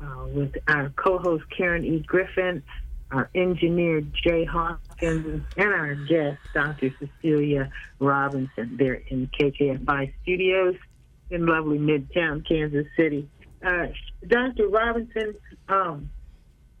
[0.00, 2.00] uh, with our co-host Karen E.
[2.00, 2.64] Griffin,
[3.12, 6.92] our engineer Jay Hawkins, and our guest Dr.
[6.98, 8.76] Cecelia Robinson.
[8.76, 10.74] They're in KKFI studios
[11.30, 13.28] in lovely Midtown Kansas City.
[13.64, 13.86] Uh,
[14.26, 14.68] Dr.
[14.68, 15.36] Robinson,
[15.68, 16.10] um,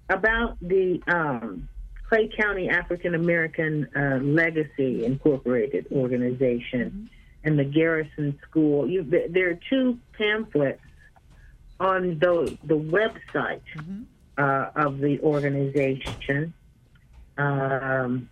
[0.08, 1.68] about the um,
[2.08, 7.08] Clay County African American uh, Legacy Incorporated organization.
[7.44, 8.88] And the Garrison School.
[8.88, 10.80] You, there are two pamphlets
[11.78, 14.04] on the the website mm-hmm.
[14.38, 16.54] uh, of the organization,
[17.36, 18.30] um,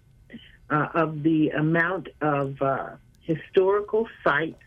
[0.70, 2.90] uh, of the amount of uh,
[3.22, 4.62] historical sites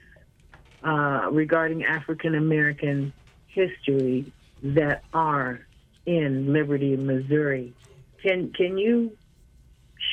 [0.84, 3.14] uh, regarding African American
[3.48, 4.32] history
[4.64, 5.66] that are
[6.06, 7.74] in Liberty, Missouri.
[8.22, 9.16] Can can you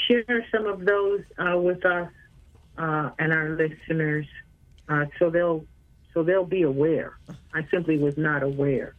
[0.07, 2.11] share some of those uh, with us
[2.79, 4.27] uh, and our listeners
[4.89, 5.65] uh, so they'll
[6.15, 7.15] so they'll be aware?
[7.55, 8.95] I simply was not aware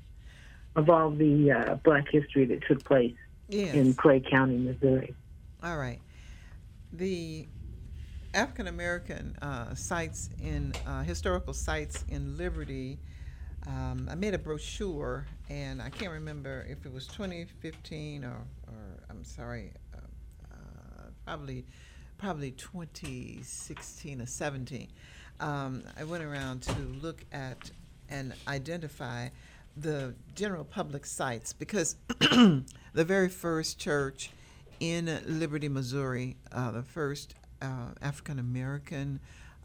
[0.76, 3.16] of all the uh, Black history that took place
[3.50, 3.76] Yes.
[3.76, 5.14] in Clay County, Missouri.
[5.62, 6.00] All right.
[6.94, 7.48] The
[8.34, 12.98] African American uh, sites in uh, historical sites in Liberty.
[13.68, 18.74] Um, I made a brochure, and I can't remember if it was 2015 or, or
[19.10, 19.98] I'm sorry, uh,
[20.54, 21.66] uh, probably
[22.18, 24.88] probably 2016 or 17.
[25.40, 27.72] Um, I went around to look at
[28.10, 29.30] and identify
[29.76, 32.64] the general public sites because the
[32.94, 34.32] very first church
[34.80, 39.20] in Liberty, Missouri, uh, the first uh, African American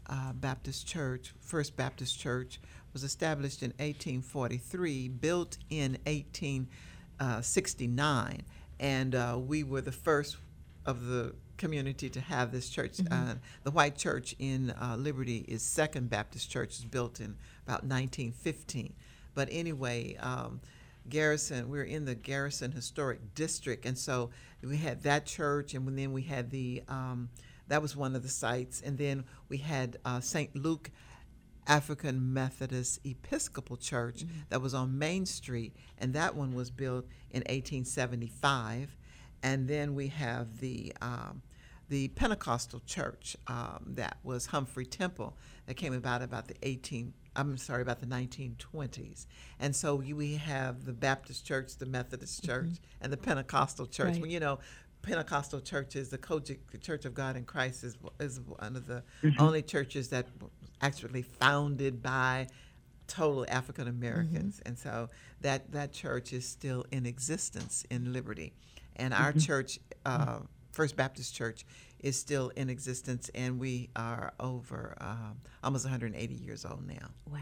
[0.09, 2.59] uh, Baptist church, First Baptist Church,
[2.93, 8.41] was established in 1843, built in 1869,
[8.79, 10.37] and uh, we were the first
[10.85, 12.99] of the community to have this church.
[13.11, 13.33] Uh,
[13.63, 17.35] the white church in uh, Liberty is Second Baptist Church, is built in
[17.65, 18.93] about 1915.
[19.35, 20.61] But anyway, um,
[21.09, 24.29] Garrison, we're in the Garrison Historic District, and so
[24.63, 27.27] we had that church, and then we had the um,
[27.67, 30.55] that was one of the sites, and then we had uh, St.
[30.55, 30.89] Luke
[31.67, 37.41] African Methodist Episcopal Church that was on Main Street, and that one was built in
[37.41, 38.95] 1875.
[39.43, 41.41] And then we have the um,
[41.89, 45.37] the Pentecostal Church um, that was Humphrey Temple
[45.67, 49.27] that came about about the 18 I'm sorry about the 1920s.
[49.59, 54.13] And so you- we have the Baptist Church, the Methodist Church, and the Pentecostal Church.
[54.13, 54.21] Right.
[54.21, 54.57] Well, you know,
[55.01, 59.03] Pentecostal churches, the COGIC, Church of God in Christ is is one of the
[59.39, 60.27] only churches that
[60.81, 62.47] actually founded by
[63.07, 65.09] total African Americans, and so
[65.41, 68.53] that that church is still in existence in Liberty,
[68.97, 70.39] and our church, uh,
[70.71, 71.65] First Baptist Church,
[71.99, 77.39] is still in existence, and we are over um, almost 180 years old now, Wow.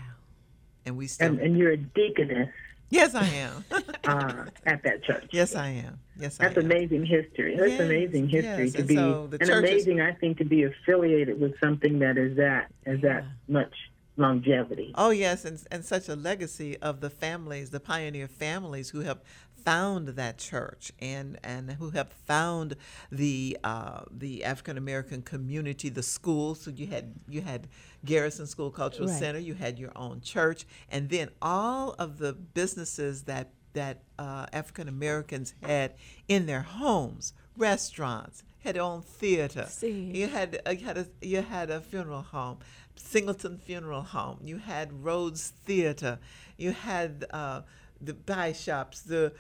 [0.86, 1.28] and we still.
[1.30, 2.50] And, and you're a deaconess
[2.96, 3.66] yes, I am.
[4.06, 5.28] uh, at that church.
[5.32, 6.00] yes, I am.
[6.18, 6.66] Yes, That's I am.
[6.72, 7.56] amazing history.
[7.58, 10.64] That's Yes, amazing history yes, to and be, so and amazing, I think, to be
[10.64, 13.74] affiliated with something that is that is that much
[14.18, 14.94] longevity.
[14.96, 19.20] Oh yes, and and such a legacy of the families, the pioneer families who have
[19.66, 22.76] found that church and and who have found
[23.12, 26.62] the uh, the African American community, the schools.
[26.62, 27.68] So you had you had
[28.06, 29.20] Garrison School Cultural Right.
[29.20, 34.46] Center, you had your own church, and then all of the businesses that that uh,
[34.54, 35.96] African Americans had
[36.28, 39.68] in their homes, restaurants, had own theater.
[39.70, 40.12] See.
[40.14, 42.58] You had uh, you had a you had a funeral home,
[42.96, 44.40] Singleton Funeral Home.
[44.44, 46.20] You had Rhodes Theater.
[46.58, 47.62] You had uh,
[48.02, 49.34] the buy shops, the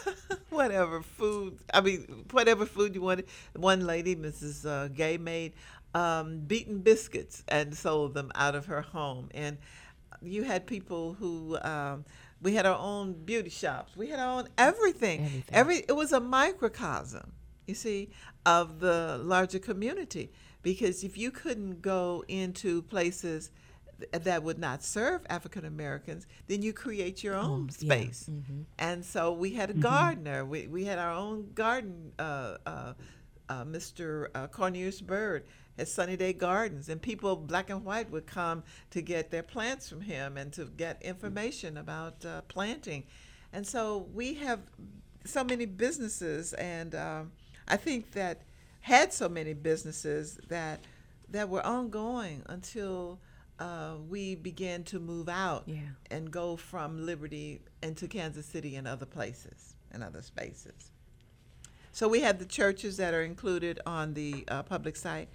[0.50, 1.58] whatever food.
[1.72, 3.26] I mean, whatever food you wanted.
[3.54, 4.66] One lady, Mrs.
[4.66, 5.52] Uh, Gay, made
[5.94, 9.28] um, beaten biscuits and sold them out of her home.
[9.32, 9.58] And
[10.20, 11.58] you had people who.
[11.62, 12.04] Um,
[12.42, 13.96] we had our own beauty shops.
[13.96, 15.20] We had our own everything.
[15.20, 15.54] Everything.
[15.54, 17.32] Every it was a microcosm,
[17.66, 18.10] you see,
[18.46, 20.32] of the larger community.
[20.62, 23.50] Because if you couldn't go into places
[23.98, 27.94] th- that would not serve African Americans, then you create your own Oh, yeah.
[27.94, 28.30] space.
[28.78, 30.44] And so we had a gardener.
[30.44, 32.12] We, we had our own garden.
[32.18, 32.92] Uh, uh,
[33.48, 34.28] uh, Mr.
[34.34, 35.44] Uh, Cornelius Bird
[35.76, 39.88] at Sunny Day Gardens, and people, black and white, would come to get their plants
[39.88, 43.04] from him and to get information about uh, planting.
[43.52, 44.60] And so we have
[45.24, 47.32] so many businesses, and um,
[47.68, 48.42] I think that
[48.80, 50.80] had so many businesses that
[51.30, 53.18] that were ongoing until
[53.58, 55.80] uh, we began to move out Yeah.
[56.10, 60.90] and go from Liberty into Kansas City and other places and other spaces.
[61.92, 65.28] So we have the churches that are included on the uh, public site.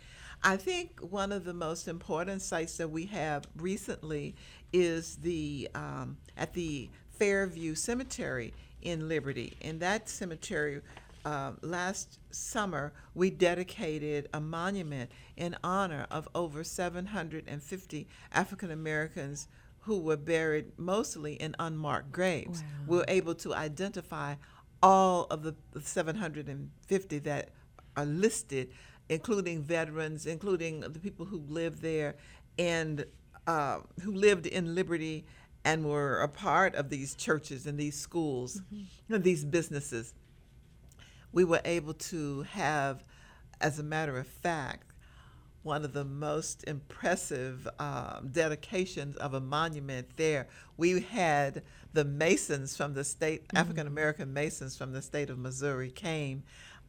[0.43, 4.35] I think one of the most important sites that we have recently
[4.73, 9.57] is the um, at the Fairview Cemetery in Liberty.
[9.61, 10.81] In that cemetery,
[11.27, 19.49] uh, last summer we dedicated a monument in honor of over 750 African Americans
[19.79, 22.63] who were buried mostly in unmarked graves.
[22.87, 24.35] We were able to identify
[24.81, 27.49] all of the the 750 that
[27.97, 28.69] are listed,
[29.09, 32.15] including veterans, including the people who lived there
[32.57, 33.05] and
[33.47, 35.25] uh, who lived in Liberty
[35.65, 38.61] and were a part of these churches and these schools
[39.09, 40.13] and these businesses.
[41.37, 43.03] We were able to have,
[43.61, 44.91] as a matter of fact,
[45.61, 50.47] one of the most impressive um, dedications of a monument there.
[50.77, 51.61] We had
[51.93, 53.57] the Masons from the state, Mm-hmm.
[53.57, 56.41] African American Masons from the state of Missouri came,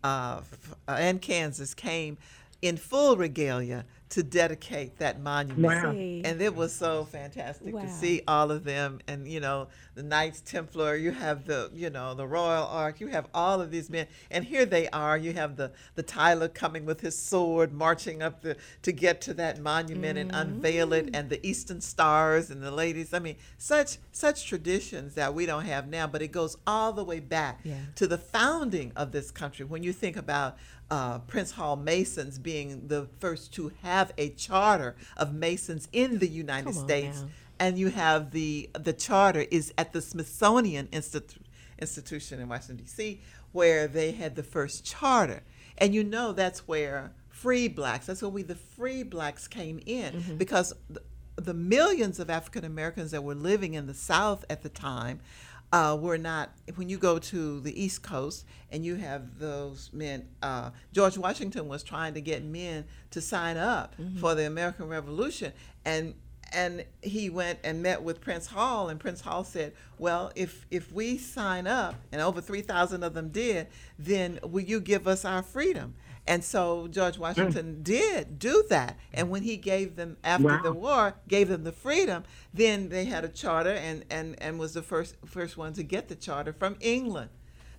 [0.02, 2.16] uh, f- uh, and Kansas came
[2.60, 5.84] in full regalia to dedicate that monument.
[5.84, 5.90] Wow.
[5.90, 7.82] And it was so fantastic Wow.
[7.82, 11.90] to see all of them and you know the Knights Templar you have the you
[11.90, 15.34] know the Royal Ark you have all of these men and here they are you
[15.34, 19.60] have the the Tyler coming with his sword marching up the to get to that
[19.60, 21.44] monument and unveil it and the mm.
[21.44, 26.06] Eastern Stars and the ladies I mean such such traditions that we don't have now
[26.06, 27.74] but it goes all the way back Yeah.
[27.96, 30.56] to the founding of this country when you think about
[30.90, 36.28] uh, Prince Hall Masons being the first to have a charter of Masons in the
[36.28, 37.24] United Come States,
[37.58, 41.38] and you have the the charter is at the Smithsonian Institu-
[41.78, 43.20] Institution in Washington D.C.,
[43.52, 45.42] where they had the first charter,
[45.76, 48.06] and you know that's where free blacks.
[48.06, 50.36] That's where we the free blacks came in Mm-hmm.
[50.36, 50.72] because.
[50.90, 51.02] The,
[51.40, 55.20] the millions of African Americans that were living in the South at the time
[55.72, 56.50] uh, were not.
[56.76, 61.68] When you go to the East Coast and you have those men, uh, George Washington
[61.68, 65.52] was trying to get men to sign up for the American Revolution,
[65.84, 66.14] and
[66.52, 70.90] and he went and met with Prince Hall, and Prince Hall said, "Well, if if
[70.92, 75.24] we sign up, and over three thousand of them did, then will you give us
[75.24, 75.94] our freedom?"
[76.28, 77.22] And so George hmm.
[77.22, 78.98] Washington did do that.
[79.14, 83.24] And when he gave them after the war, gave them the freedom, then they had
[83.24, 86.76] a charter and, and, and was the first first one to get the charter from
[86.80, 87.30] England.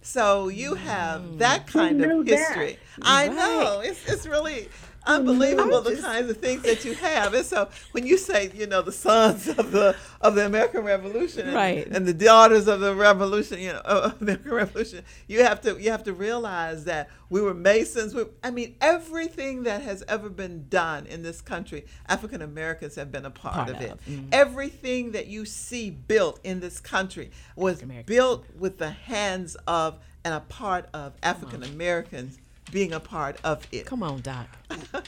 [0.01, 2.37] So you have that kind knew of that?
[2.37, 2.77] history.
[3.01, 3.35] I Right.
[3.35, 3.81] know.
[3.83, 4.69] It's it's really
[5.05, 7.33] unbelievable the kinds of things that you have.
[7.33, 11.47] And so when you say, you know, the sons of the of the American Revolution
[11.47, 11.87] and, Right.
[11.87, 15.91] and the daughters of the revolution, you know, of American Revolution, you have to you
[15.91, 18.13] have to realize that we were Masons.
[18.15, 23.11] We, I mean, everything that has ever been done in this country, African Americans have
[23.11, 23.91] been a part, Part of it.
[23.91, 24.27] of, mhm.
[24.31, 29.98] Everything that you see built in this country was built with the hands of
[30.29, 32.37] and a part of African Americans
[32.71, 33.87] being a part of it.
[33.87, 34.45] Come on, Doc.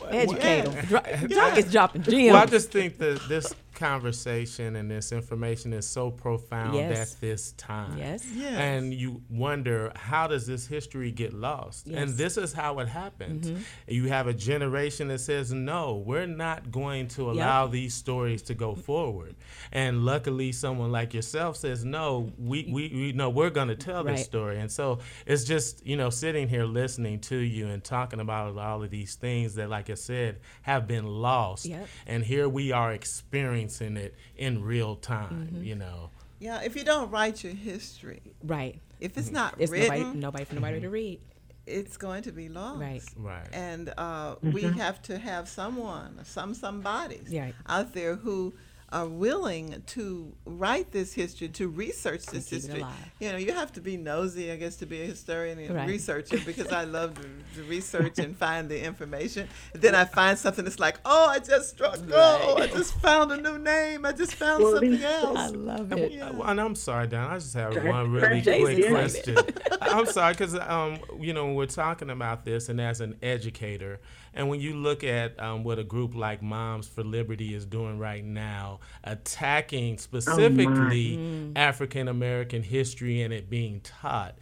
[0.09, 0.88] Educate them.
[0.91, 1.28] Yeah.
[1.28, 2.32] Doc is dropping gems.
[2.34, 7.14] Well, I just think that this conversation and this information is so profound Yes.
[7.16, 7.97] at this time.
[7.97, 8.24] Yes.
[8.34, 8.53] Yes.
[8.53, 11.88] And you wonder how does this history get lost?
[11.88, 11.95] Yes.
[11.95, 12.03] Mm-hmm.
[12.09, 13.51] And this is how it happens.
[13.88, 18.53] You have a generation that says, "No, we're not going to allow these stories to
[18.53, 19.36] go forward."
[19.72, 24.03] And luckily, someone like yourself says, "No, we we, we know we're going to tell
[24.03, 24.26] this Right.
[24.26, 28.57] story." And so it's just you know sitting here listening to you and talking about
[28.57, 31.66] all of these things that, like I said, have been lost.
[31.66, 31.88] Yep.
[32.08, 35.49] And here we are experiencing it in real time.
[35.54, 35.64] Mm-hmm.
[35.64, 36.10] You know.
[36.39, 38.80] Yeah, if you don't write your history, Right.
[38.99, 41.20] if it's not It's written, nobody, nobody for nobody to read.
[41.68, 42.80] it's going to be lost.
[42.82, 43.04] Right.
[43.16, 43.47] Right.
[43.54, 47.54] And uh, we have to have someone, some somebodies Right.
[47.68, 48.54] out there who
[48.92, 52.84] are willing to write this history, to research this history.
[53.20, 55.88] You know, you have to be nosy, I guess, to be a historian and Right.
[55.88, 59.48] researcher because I love to, to research and find the information.
[59.74, 62.62] Then I find something that's like, oh, I just struck gold.
[62.62, 64.06] I just found a new name.
[64.06, 65.38] I just found Well, something else.
[65.38, 66.12] I love it.
[66.12, 66.30] Yeah.
[66.30, 67.30] Uh, And I'm sorry, Dan.
[67.30, 69.38] I just have one really quick question.
[69.82, 74.00] I'm sorry because um, you know we're talking about this, and as an educator,
[74.34, 78.00] and when you look at um, what a group like Moms for Liberty is doing
[78.00, 81.16] right now, attacking specifically
[81.56, 84.36] African American history and it being taught.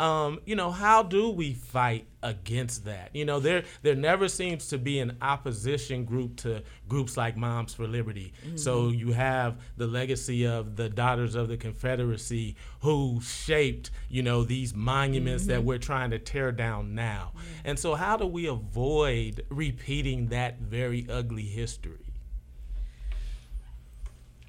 [0.00, 3.10] Um, you know, how do we fight against that?
[3.14, 7.74] You know, there there never seems to be an opposition group to groups like Moms
[7.74, 8.32] for Liberty.
[8.56, 14.42] So you have the legacy of the Daughters of the Confederacy who shaped, you know,
[14.42, 17.32] these monuments that we're trying to tear down now.
[17.64, 21.98] And so how do we avoid repeating that very ugly history?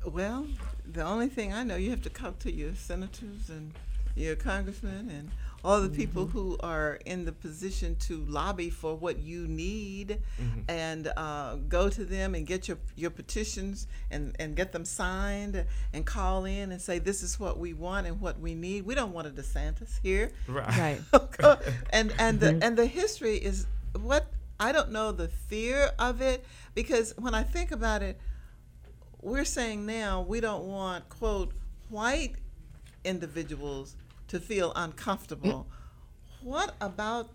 [0.06, 0.48] Well,
[0.86, 3.74] the only thing I know, you have to talk to your senators and
[4.16, 5.30] your congressman and
[5.66, 6.38] all the people mm-hmm.
[6.38, 10.59] who are in the position to lobby for what you need mm-hmm.
[10.70, 15.66] and uh, go to them and get your, your petitions and, and get them signed
[15.91, 18.86] and call in and say, this is what we want and what we need.
[18.86, 20.32] We don't want a DeSantis here.
[20.47, 20.99] Right.
[21.39, 21.57] Right.
[21.89, 22.63] and and the mm-hmm.
[22.63, 23.66] and the history is
[23.99, 28.20] what I don't know the fear of it because when I think about it,
[29.22, 31.51] we're saying now we don't want quote
[31.89, 32.36] white
[33.03, 33.95] individuals
[34.28, 35.67] to feel uncomfortable.
[36.41, 37.30] What about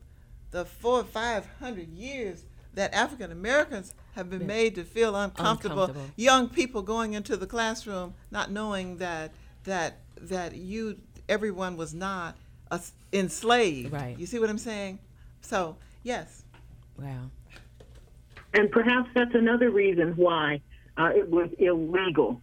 [0.51, 5.85] the four or five hundred years that African Americans have been made to feel uncomfortable?
[5.85, 6.11] Uncomfortable.
[6.17, 9.33] Young people going into the classroom not knowing that
[9.65, 12.37] that that you everyone was not
[12.71, 12.79] uh,
[13.13, 13.93] enslaved.
[13.93, 14.19] Right.
[14.19, 14.99] You see what I'm saying?
[15.41, 16.45] So yes,
[16.99, 17.31] Wow.
[18.55, 20.61] and perhaps that's another reason why
[20.97, 22.41] uh, it was illegal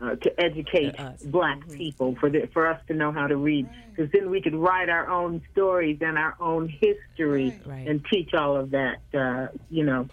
[0.00, 1.76] uh, to educate black mm-hmm.
[1.76, 4.88] people for the, for us to know how to read, because then we could write
[4.88, 7.66] our own stories and our own history right.
[7.66, 7.88] Right.
[7.88, 10.08] and teach all of that, uh, you know,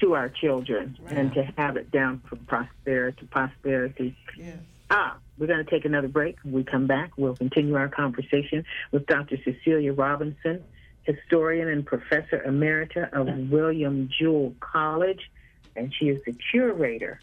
[0.00, 1.16] to our children right.
[1.16, 4.56] and to have it down from prosperity to prosperity Yes.
[4.90, 6.36] Ah, we're going to take another break.
[6.42, 9.36] When we come back, we'll continue our conversation with Dr.
[9.44, 10.64] Cecelia Robinson,
[11.04, 15.30] historian and professor emerita of William Jewell College,
[15.76, 17.20] and she is the curator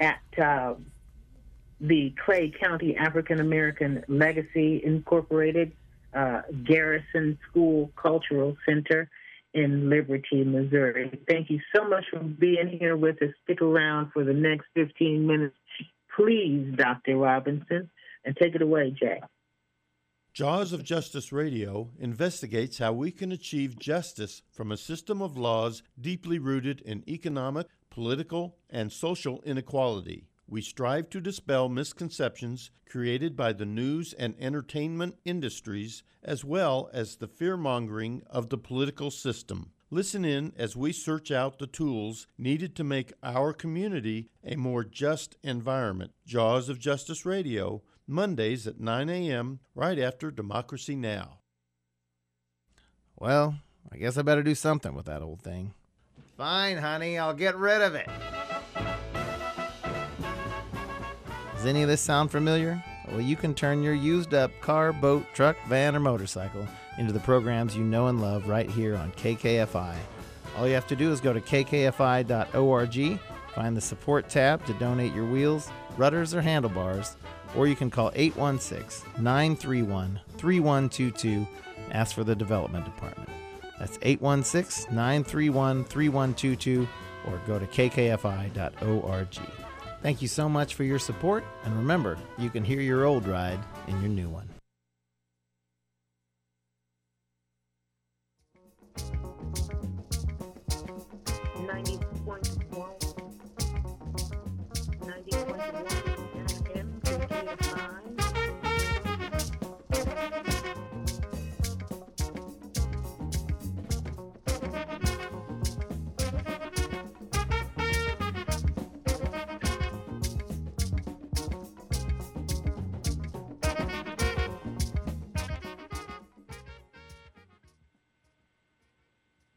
[0.00, 0.74] at uh,
[1.82, 5.72] the Clay County African American Legacy Incorporated
[6.14, 9.10] uh, Garrison School Cultural Center
[9.52, 11.10] in Liberty, Missouri.
[11.28, 13.30] Thank you so much for being here with us.
[13.44, 15.56] Stick around for the next 15 minutes,
[16.16, 17.16] please, Dr.
[17.16, 17.90] Robinson,
[18.24, 19.20] and take it away, Jay.
[20.32, 25.82] Jaws of Justice Radio investigates how we can achieve justice from a system of laws
[26.00, 30.28] deeply rooted in economic, political, and social inequality.
[30.52, 37.16] We strive to dispel misconceptions created by the news and entertainment industries, as well as
[37.16, 39.70] the fear mongering of the political system.
[39.88, 44.84] Listen in as we search out the tools needed to make our community a more
[44.84, 46.12] just environment.
[46.26, 51.38] Jaws of Justice Radio, Mondays at 9 a.m., right after Democracy Now!
[53.16, 53.54] Well,
[53.90, 55.72] I guess I better do something with that old thing.
[56.36, 58.10] Fine, honey, I'll get rid of it.
[61.62, 62.82] Does any of this sound familiar?
[63.06, 66.66] Well, you can turn your used up car, boat, truck, van, or motorcycle
[66.98, 69.94] into the programs you know and love right here on KKFI.
[70.56, 73.20] All you have to do is go to kkfi.org,
[73.54, 77.16] find the support tab to donate your wheels, rudders, or handlebars,
[77.54, 81.46] or you can call 816 931 3122
[81.92, 83.28] ask for the development department.
[83.78, 86.88] That's 816 931 3122
[87.28, 89.38] or go to kkfi.org.
[90.02, 93.60] Thank you so much for your support, and remember, you can hear your old ride
[93.86, 94.51] in your new one.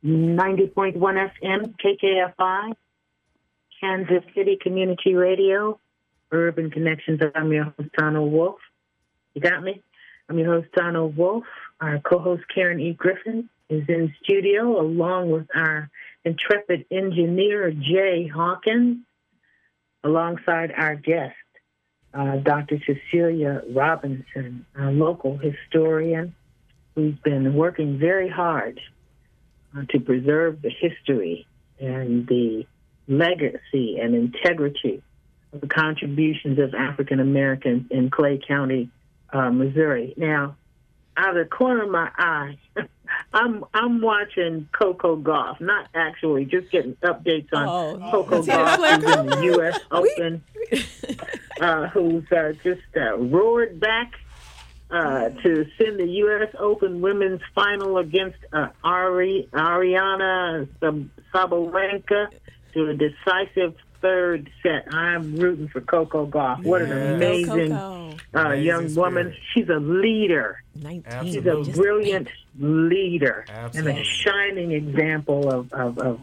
[0.07, 2.73] Ninety point one FM, KKFI,
[3.81, 5.79] Kansas City Community Radio,
[6.31, 7.21] Urban Connections.
[7.33, 8.59] I'm your host, Tana Wolf.
[9.33, 9.81] You got me?
[10.29, 11.45] I'm your host, Donald Wolf.
[11.81, 12.93] Our co-host, Karen E.
[12.93, 15.89] Griffin, is in studio along with our
[16.23, 18.97] intrepid engineer, Jay Hawkins,
[20.03, 21.33] alongside our guest,
[22.13, 22.77] uh, Dr.
[22.85, 26.35] Cecelia Robinson, a local historian
[26.93, 28.79] who's been working very hard
[29.89, 31.47] to preserve the history
[31.79, 32.65] and the
[33.07, 35.01] legacy and integrity
[35.53, 38.89] of the contributions of African Americans in Clay County,
[39.31, 40.13] uh, Missouri.
[40.17, 40.55] Now,
[41.17, 42.57] out of the corner of my eye,
[43.33, 49.15] I'm I'm watching Coco Gauff, not actually just getting updates on oh, Coco Gauff, who's
[49.15, 49.79] in the U.S.
[49.91, 50.43] Open,
[51.61, 54.13] uh, who's uh, just uh, roared back
[54.91, 56.53] uh, to send the U.S.
[56.59, 60.67] Open women's final against uh, Ari, Aryna
[61.33, 62.27] Sabalenka
[62.73, 64.93] to a decisive third set.
[64.93, 66.63] I'm rooting for Coco Gauff.
[66.63, 68.97] What an amazing, uh, amazing young spirit.
[68.97, 69.35] woman.
[69.53, 70.61] She's a leader.
[70.75, 71.33] 19.
[71.33, 72.27] She's a brilliant
[72.59, 73.91] leader Absolutely.
[73.91, 76.19] and a shining example of, of, of,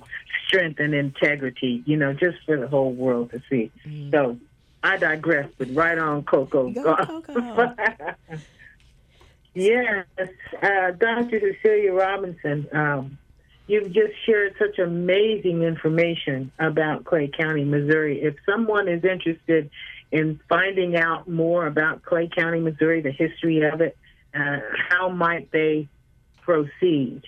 [0.46, 3.70] strength and integrity, you know, just for the whole world to see.
[3.86, 4.10] Mm.
[4.10, 4.36] So
[4.83, 6.70] I digress, but right on Coco.
[6.70, 7.74] Go, Coco.
[9.55, 10.07] yes,
[10.61, 11.41] uh, Dr.
[11.41, 13.18] Cecelia Robinson, um,
[13.66, 18.22] you've just shared such amazing information about Clay County, Missouri.
[18.22, 19.70] If someone is interested
[20.11, 23.97] in finding out more about Clay County, Missouri, the history of it,
[24.35, 24.59] uh,
[24.91, 25.89] how might they
[26.43, 27.22] proceed?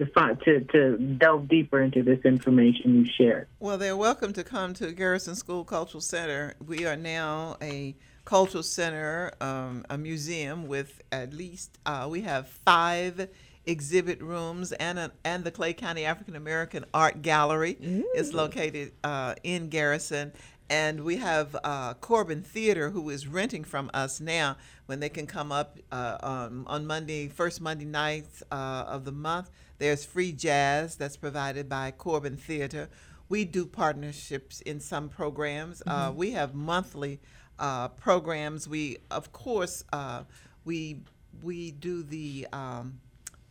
[0.00, 3.46] To, find, to, to delve deeper into this information you shared?
[3.60, 6.54] Well, they're welcome to come to Garrison School Cultural Center.
[6.66, 7.94] We are now a
[8.24, 13.28] cultural center, um, a museum with at least, uh, we have five
[13.66, 18.08] exhibit rooms and a, and the Clay County African American Art Gallery Ooh.
[18.14, 20.32] is located uh, in Garrison.
[20.70, 25.26] And we have uh, Corbin Theater, who is renting from us now when they can
[25.26, 29.50] come up uh, um, on Monday, first Monday nights uh, of the month.
[29.80, 32.88] There's free jazz that's provided by Corbin Theater.
[33.30, 35.82] we do partnerships in some programs.
[35.86, 37.18] Uh, we have monthly
[37.58, 38.68] uh, programs.
[38.68, 40.24] We, of course, uh,
[40.64, 41.00] we
[41.42, 43.00] we do the um,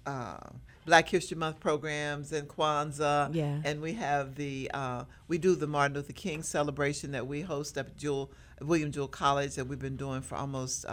[0.05, 0.37] uh,
[0.85, 3.61] Black History Month programs and Kwanzaa, Yeah.
[3.63, 7.75] and we have the uh, we do the Martin Luther King celebration that we host
[7.77, 8.29] up at Jewell
[8.61, 10.85] William Jewell College that we've been doing for almost.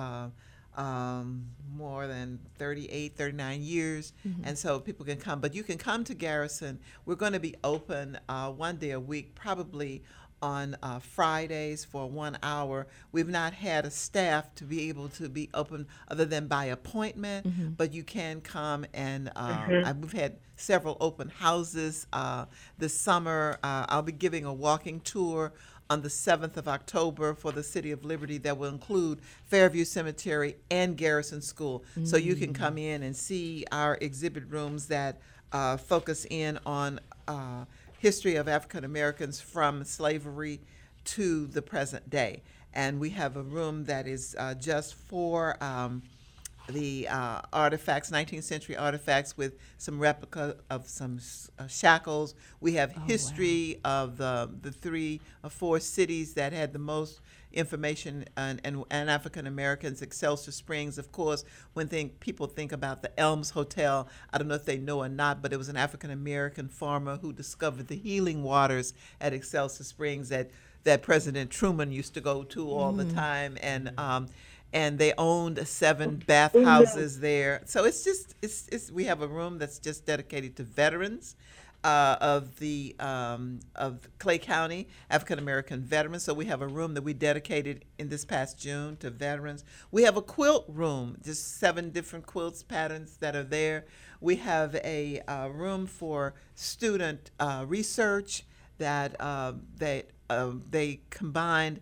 [0.77, 1.47] Uh, um,
[1.77, 4.13] more than 38, 39 years.
[4.45, 5.41] And so people can come.
[5.41, 6.79] But you can come to Garrison.
[7.05, 10.03] We're going to be open uh, one day a week, probably
[10.43, 12.87] on uh, Fridays for one hour.
[13.13, 17.47] We've not had a staff to be able to be open other than by appointment,
[17.77, 19.53] but you can come and um,
[19.85, 22.47] I- we've had several open houses uh,
[22.79, 23.59] this summer.
[23.63, 25.53] Uh, I'll be giving a walking tour
[25.89, 30.57] on the 7th of October for the City of Liberty that will include Fairview Cemetery
[30.71, 31.85] and Garrison School.
[32.05, 35.21] So you can come in and see our exhibit rooms that
[35.53, 37.65] uh, focus in on uh,
[37.99, 40.61] history of African Americans from slavery
[41.05, 42.43] to the present day.
[42.75, 46.03] And we have a room that is uh, just for um,
[46.69, 51.19] the uh, artifacts, 19th century artifacts with some replica of some
[51.59, 52.35] uh, shackles.
[52.61, 57.21] We have history of the, the three or four cities that had the most
[57.53, 63.03] information and, and, and African Americans, Excelsior Springs, of course, when think, people think about
[63.03, 65.77] the Elms Hotel, I don't know if they know or not, but it was an
[65.77, 70.51] African American farmer who discovered the healing waters at Excelsior Springs that,
[70.85, 73.57] that President Truman used to go to all the time.
[73.63, 74.29] And, um,
[74.73, 77.63] and they owned seven bathhouses there.
[77.67, 81.37] So it's just it's, it's we have a room that's just dedicated to veterans
[81.85, 86.25] uh, of the um, of Clay County African American veterans.
[86.25, 89.65] So we have a room that we dedicated in this past June to veterans.
[89.93, 93.85] We have a quilt room, just seven different quilts patterns that are there.
[94.21, 98.45] We have a uh, room for student uh, research
[98.79, 101.81] that uh, they uh, they combined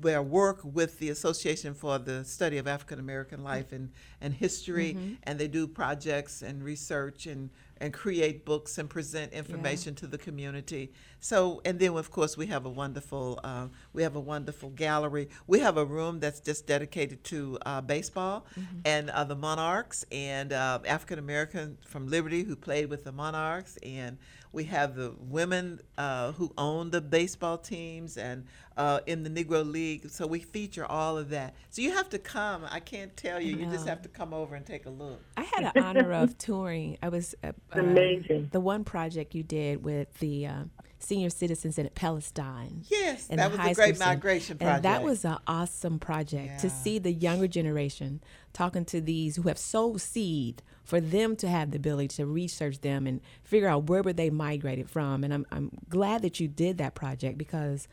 [0.00, 3.90] their work with the Association for the Study of African American Life and,
[4.20, 9.94] and History, and they do projects and research and, and create books and present information
[9.96, 10.92] to the community.
[11.20, 15.28] So, and then of course we have a wonderful uh, we have a wonderful gallery.
[15.46, 18.46] We have a room that's just dedicated to uh, baseball
[18.84, 23.78] and uh, the Monarchs and uh, African American from Liberty who played with the Monarchs
[23.82, 24.18] and
[24.54, 28.46] we have the women uh, who own the baseball teams and
[28.76, 30.08] uh, in the Negro League.
[30.10, 31.54] So we feature all of that.
[31.70, 32.64] So you have to come.
[32.70, 33.56] I can't tell you.
[33.56, 35.20] You just have to come over and take a look.
[35.36, 36.98] I had an honor of touring.
[37.02, 38.50] I was uh, uh, Amazing.
[38.52, 40.62] the one project you did with the uh,
[41.04, 42.82] senior citizens in Palestine.
[42.88, 43.98] Yes, and that was the Great.
[43.98, 48.20] Migration And that was an awesome project to see the younger generation
[48.52, 52.80] talking to these who have sowed seed for them to have the ability to research
[52.80, 55.24] them and figure out where were they migrated from.
[55.24, 57.88] And I'm, I'm glad that you did that project because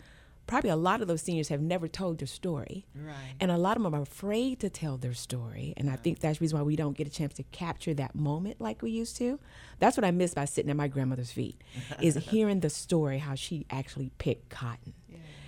[0.52, 2.86] probably a lot of those seniors have never told their story.
[2.94, 3.36] Right.
[3.40, 5.74] And a lot of them are afraid to tell their story.
[5.78, 8.16] And I think that's the reason why we don't get a chance to capture that
[8.16, 9.40] moment like we used to.
[9.80, 11.64] That's what I miss by sitting at my grandmother's feet,
[12.02, 14.94] is hearing the story, how she actually picked cotton.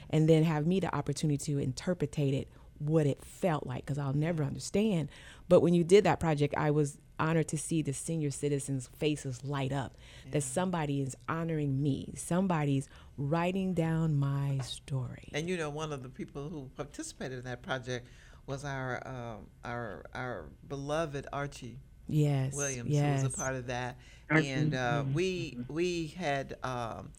[0.10, 2.48] And then have me the opportunity to interpretate it,
[2.78, 5.10] what it felt like, because I'll never understand.
[5.50, 9.44] But when you did that project, I was honored to see the senior citizens' faces
[9.44, 9.98] light up,
[10.32, 12.88] that somebody is honoring me, somebody's
[13.18, 15.30] writing down my story.
[15.34, 18.08] And you know, one of the people who participated in that project
[18.48, 22.54] was our um, our our beloved Archie Yes.
[22.54, 23.22] Williams, yes.
[23.22, 23.98] who was a part of that.
[24.30, 27.12] Archie, And uh, we we had um,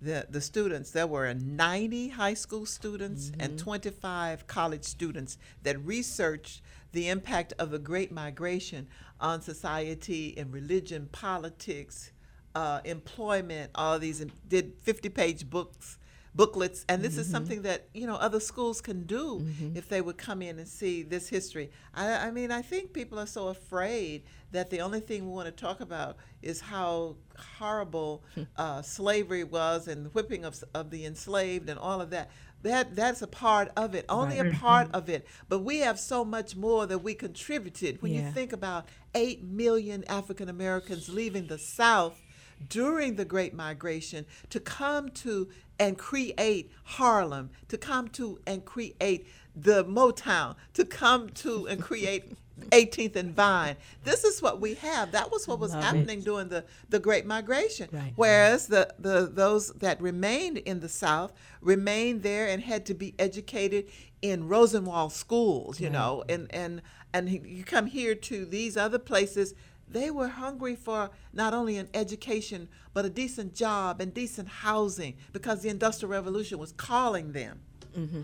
[0.00, 0.92] the the students.
[0.92, 6.62] There were 90 high school students and 25 college students that researched
[6.92, 8.88] the impact of the Great Migration
[9.20, 12.12] on society and religion, politics,
[12.54, 13.70] uh, employment.
[13.74, 15.98] All these and did 50 page books
[16.38, 16.84] booklets.
[16.88, 20.40] And this is something that you know other schools can do if they would come
[20.40, 21.70] in and see this history.
[21.94, 24.22] I, I mean i think people are so afraid
[24.52, 27.16] that the only thing we want to talk about is how
[27.58, 28.22] horrible
[28.56, 32.30] uh, slavery was and the whipping of, of the enslaved and all of that
[32.62, 34.58] that that's a part of it only a mm-hmm.
[34.58, 35.26] part of it.
[35.48, 38.02] But we have so much more that we contributed.
[38.02, 38.26] When Yeah.
[38.26, 42.20] you think about 8 million african americans leaving the south
[42.68, 45.48] during the Great Migration to come to
[45.78, 52.32] and create Harlem, to come to and create the Motown, to come to and create
[52.70, 53.76] 18th and Vine.
[54.04, 55.12] This is what we have.
[55.12, 55.86] That was what was Love it.
[55.86, 57.88] happening during the, the Great Migration.
[57.92, 58.12] Right.
[58.16, 63.14] Whereas the, the those that remained in the South remained there and had to be
[63.18, 63.86] educated
[64.22, 66.82] in Rosenwald schools, you know, and and
[67.12, 69.54] and you come here to these other places
[69.90, 75.14] they were hungry for not only an education, but a decent job and decent housing
[75.32, 77.60] because the Industrial Revolution was calling them.
[77.96, 78.22] Mm-hmm.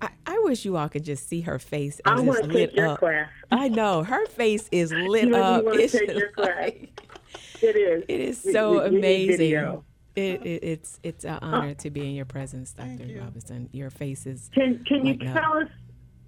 [0.00, 2.00] I, I, wish you all could just see her face.
[2.04, 3.00] I want to take your up.
[3.00, 3.28] class.
[3.50, 5.64] I know her face is lit you up.
[5.64, 6.56] You it's take your class.
[6.56, 7.00] Like,
[7.62, 8.04] it is.
[8.08, 9.82] It is so amazing.
[10.14, 13.04] It, it, it's it's an honor to be in your presence, Dr.
[13.04, 13.20] You.
[13.20, 13.68] Robinson.
[13.72, 14.50] Your face is.
[14.54, 15.64] Can Can you tell up.
[15.64, 15.68] us?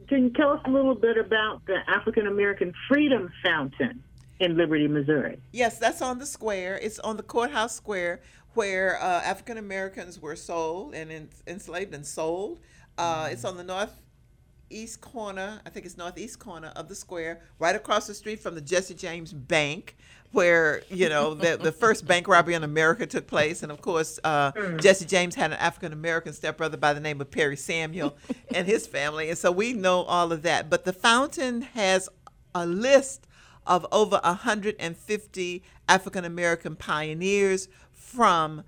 [0.09, 4.03] Can you tell us a little bit about the African American Freedom Fountain
[4.41, 5.39] in Liberty, Missouri?
[5.53, 6.79] Yes, that's on the square.
[6.83, 8.21] It's on the courthouse square
[8.55, 12.59] where uh, African Americans were sold and in, enslaved and sold.
[12.99, 17.76] Uh, it's on the northeast corner, I think it's northeast corner of the square, right
[17.76, 19.96] across the street from the Jesse James Bank,
[20.32, 24.18] where you know the the first bank robbery in America took place, and of course
[24.24, 24.80] uh, mm.
[24.82, 28.16] Jesse James had an African American stepbrother by the name of Perry Samuel
[28.55, 30.68] and his family, and so we know all of that.
[30.68, 32.09] But the fountain has
[32.55, 33.28] a list
[33.64, 38.64] of over 150 African American pioneers from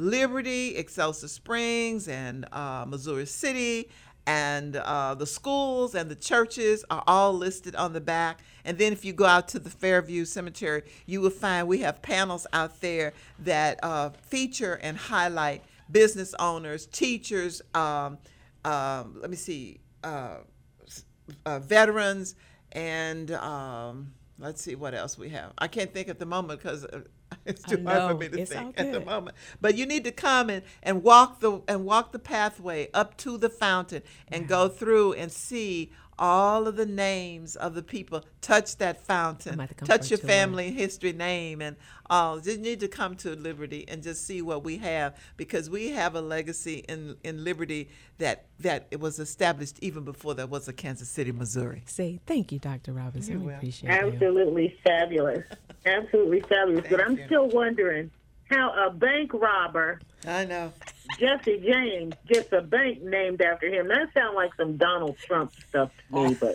[0.00, 3.90] Liberty, Excelsior Springs, and uh, Missouri City,
[4.26, 8.40] and uh, the schools and the churches are all listed on the back.
[8.64, 12.00] And then if you go out to the Fairview Cemetery, you will find we have
[12.00, 18.18] panels out there that uh, feature and highlight business owners, teachers, um,
[18.64, 20.36] um, let me see, uh,
[21.44, 22.36] uh, veterans,
[22.72, 25.52] and um, let's see what else we have.
[25.58, 27.00] I can't think at the moment because uh,
[27.44, 29.36] it's too hard for me to think at the moment.
[29.60, 33.38] But you need to come and, and walk the and walk the pathway up to
[33.38, 34.48] the fountain and yeah.
[34.48, 38.22] go through and see all of the names of the people.
[38.42, 39.58] Touch that fountain.
[39.84, 41.76] Touch your family history name and
[42.10, 42.38] all.
[42.38, 46.14] You need to come to Liberty and just see what we have because we have
[46.14, 50.72] a legacy in in Liberty that that it was established even before there was a
[50.74, 51.82] Kansas City, Missouri.
[51.86, 52.92] Say thank you, Dr.
[52.92, 53.44] Robinson.
[53.44, 54.04] We appreciate it.
[54.04, 54.76] Absolutely you.
[54.84, 55.44] fabulous.
[55.86, 56.82] Absolutely fabulous.
[56.82, 57.26] Thank but I'm you.
[57.26, 58.10] still wondering
[58.50, 60.72] how a bank robber I know.
[61.18, 63.88] Jesse James gets a bank named after him.
[63.88, 66.54] That sounds like some Donald Trump stuff to me, but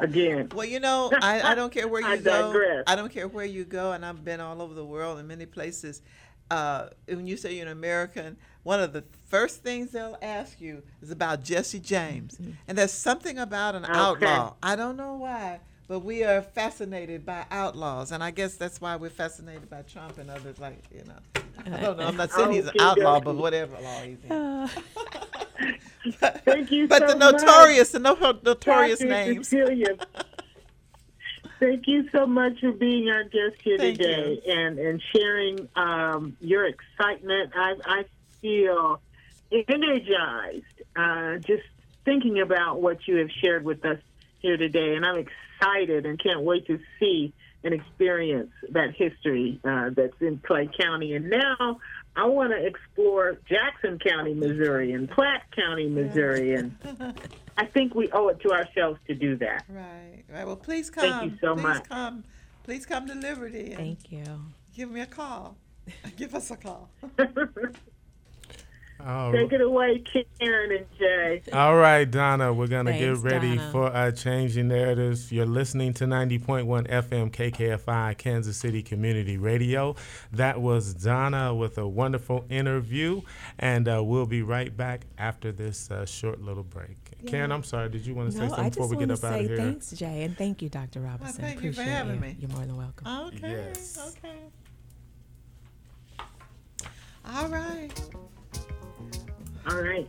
[0.00, 0.50] again.
[0.54, 2.52] Well, you know, I, I don't care where you I go.
[2.52, 2.84] Digress.
[2.86, 5.46] I don't care where you go, and I've been all over the world in many
[5.46, 6.02] places.
[6.50, 10.82] Uh, when you say you're an American, one of the first things they'll ask you
[11.00, 12.36] is about Jesse James.
[12.36, 12.50] Mm-hmm.
[12.68, 13.92] And there's something about an okay.
[13.94, 14.54] outlaw.
[14.62, 18.12] I don't know why, but we are fascinated by outlaws.
[18.12, 21.42] And I guess that's why we're fascinated by Trump and others like, you know.
[21.66, 22.06] I don't know.
[22.06, 24.32] I'm not saying he's an outlaw, but whatever law he's in.
[24.32, 24.68] Uh,
[26.44, 26.88] Thank you.
[26.88, 29.10] But so the notorious, the no, notorious Dr.
[29.10, 29.48] names.
[29.48, 29.96] Cecelia,
[31.60, 34.52] thank you so much for being our guest here thank today you.
[34.52, 37.52] and and sharing um, your excitement.
[37.56, 38.04] I, I
[38.42, 39.00] feel
[39.50, 40.64] energized
[40.96, 41.62] uh, just
[42.04, 43.98] thinking about what you have shared with us
[44.40, 45.43] here today, and I'm excited
[46.04, 47.32] and can't wait to see
[47.64, 51.14] and experience that history uh, that's in Clay County.
[51.14, 51.80] And now
[52.14, 56.76] I want to explore Jackson County, Missouri, and Platte County, Missouri, and
[57.56, 59.64] I think we owe it to ourselves to do that.
[59.68, 60.24] Right.
[60.32, 60.46] Right.
[60.46, 61.10] Well, please come.
[61.10, 61.88] Thank you so please much.
[61.88, 62.24] Come.
[62.64, 63.74] Please come to Liberty.
[63.74, 64.24] Thank you.
[64.74, 65.56] Give me a call.
[66.16, 66.90] Give us a call.
[69.06, 69.32] Oh.
[69.32, 70.02] Take it away,
[70.40, 71.42] Karen and Jay.
[71.52, 73.70] All right, Donna, we're going to get ready Donna.
[73.70, 75.30] for uh, changing narratives.
[75.30, 79.94] You're listening to 90.1 FM KKFI, Kansas City Community Radio.
[80.32, 83.20] That was Donna with a wonderful interview,
[83.58, 86.96] and uh, we'll be right back after this uh, short little break.
[87.22, 87.30] Yeah.
[87.30, 89.40] Karen, I'm sorry, did you want to no, say something before we get up out
[89.40, 89.56] of here?
[89.56, 91.00] Thanks, Jay, and thank you, Dr.
[91.00, 91.42] Robinson.
[91.42, 92.20] Well, thank Appreciate you for having you.
[92.20, 92.36] me.
[92.40, 93.06] You're more than welcome.
[93.06, 93.50] Okay.
[93.50, 94.16] Yes.
[94.16, 94.38] Okay.
[97.26, 97.92] All right.
[99.66, 100.08] All right.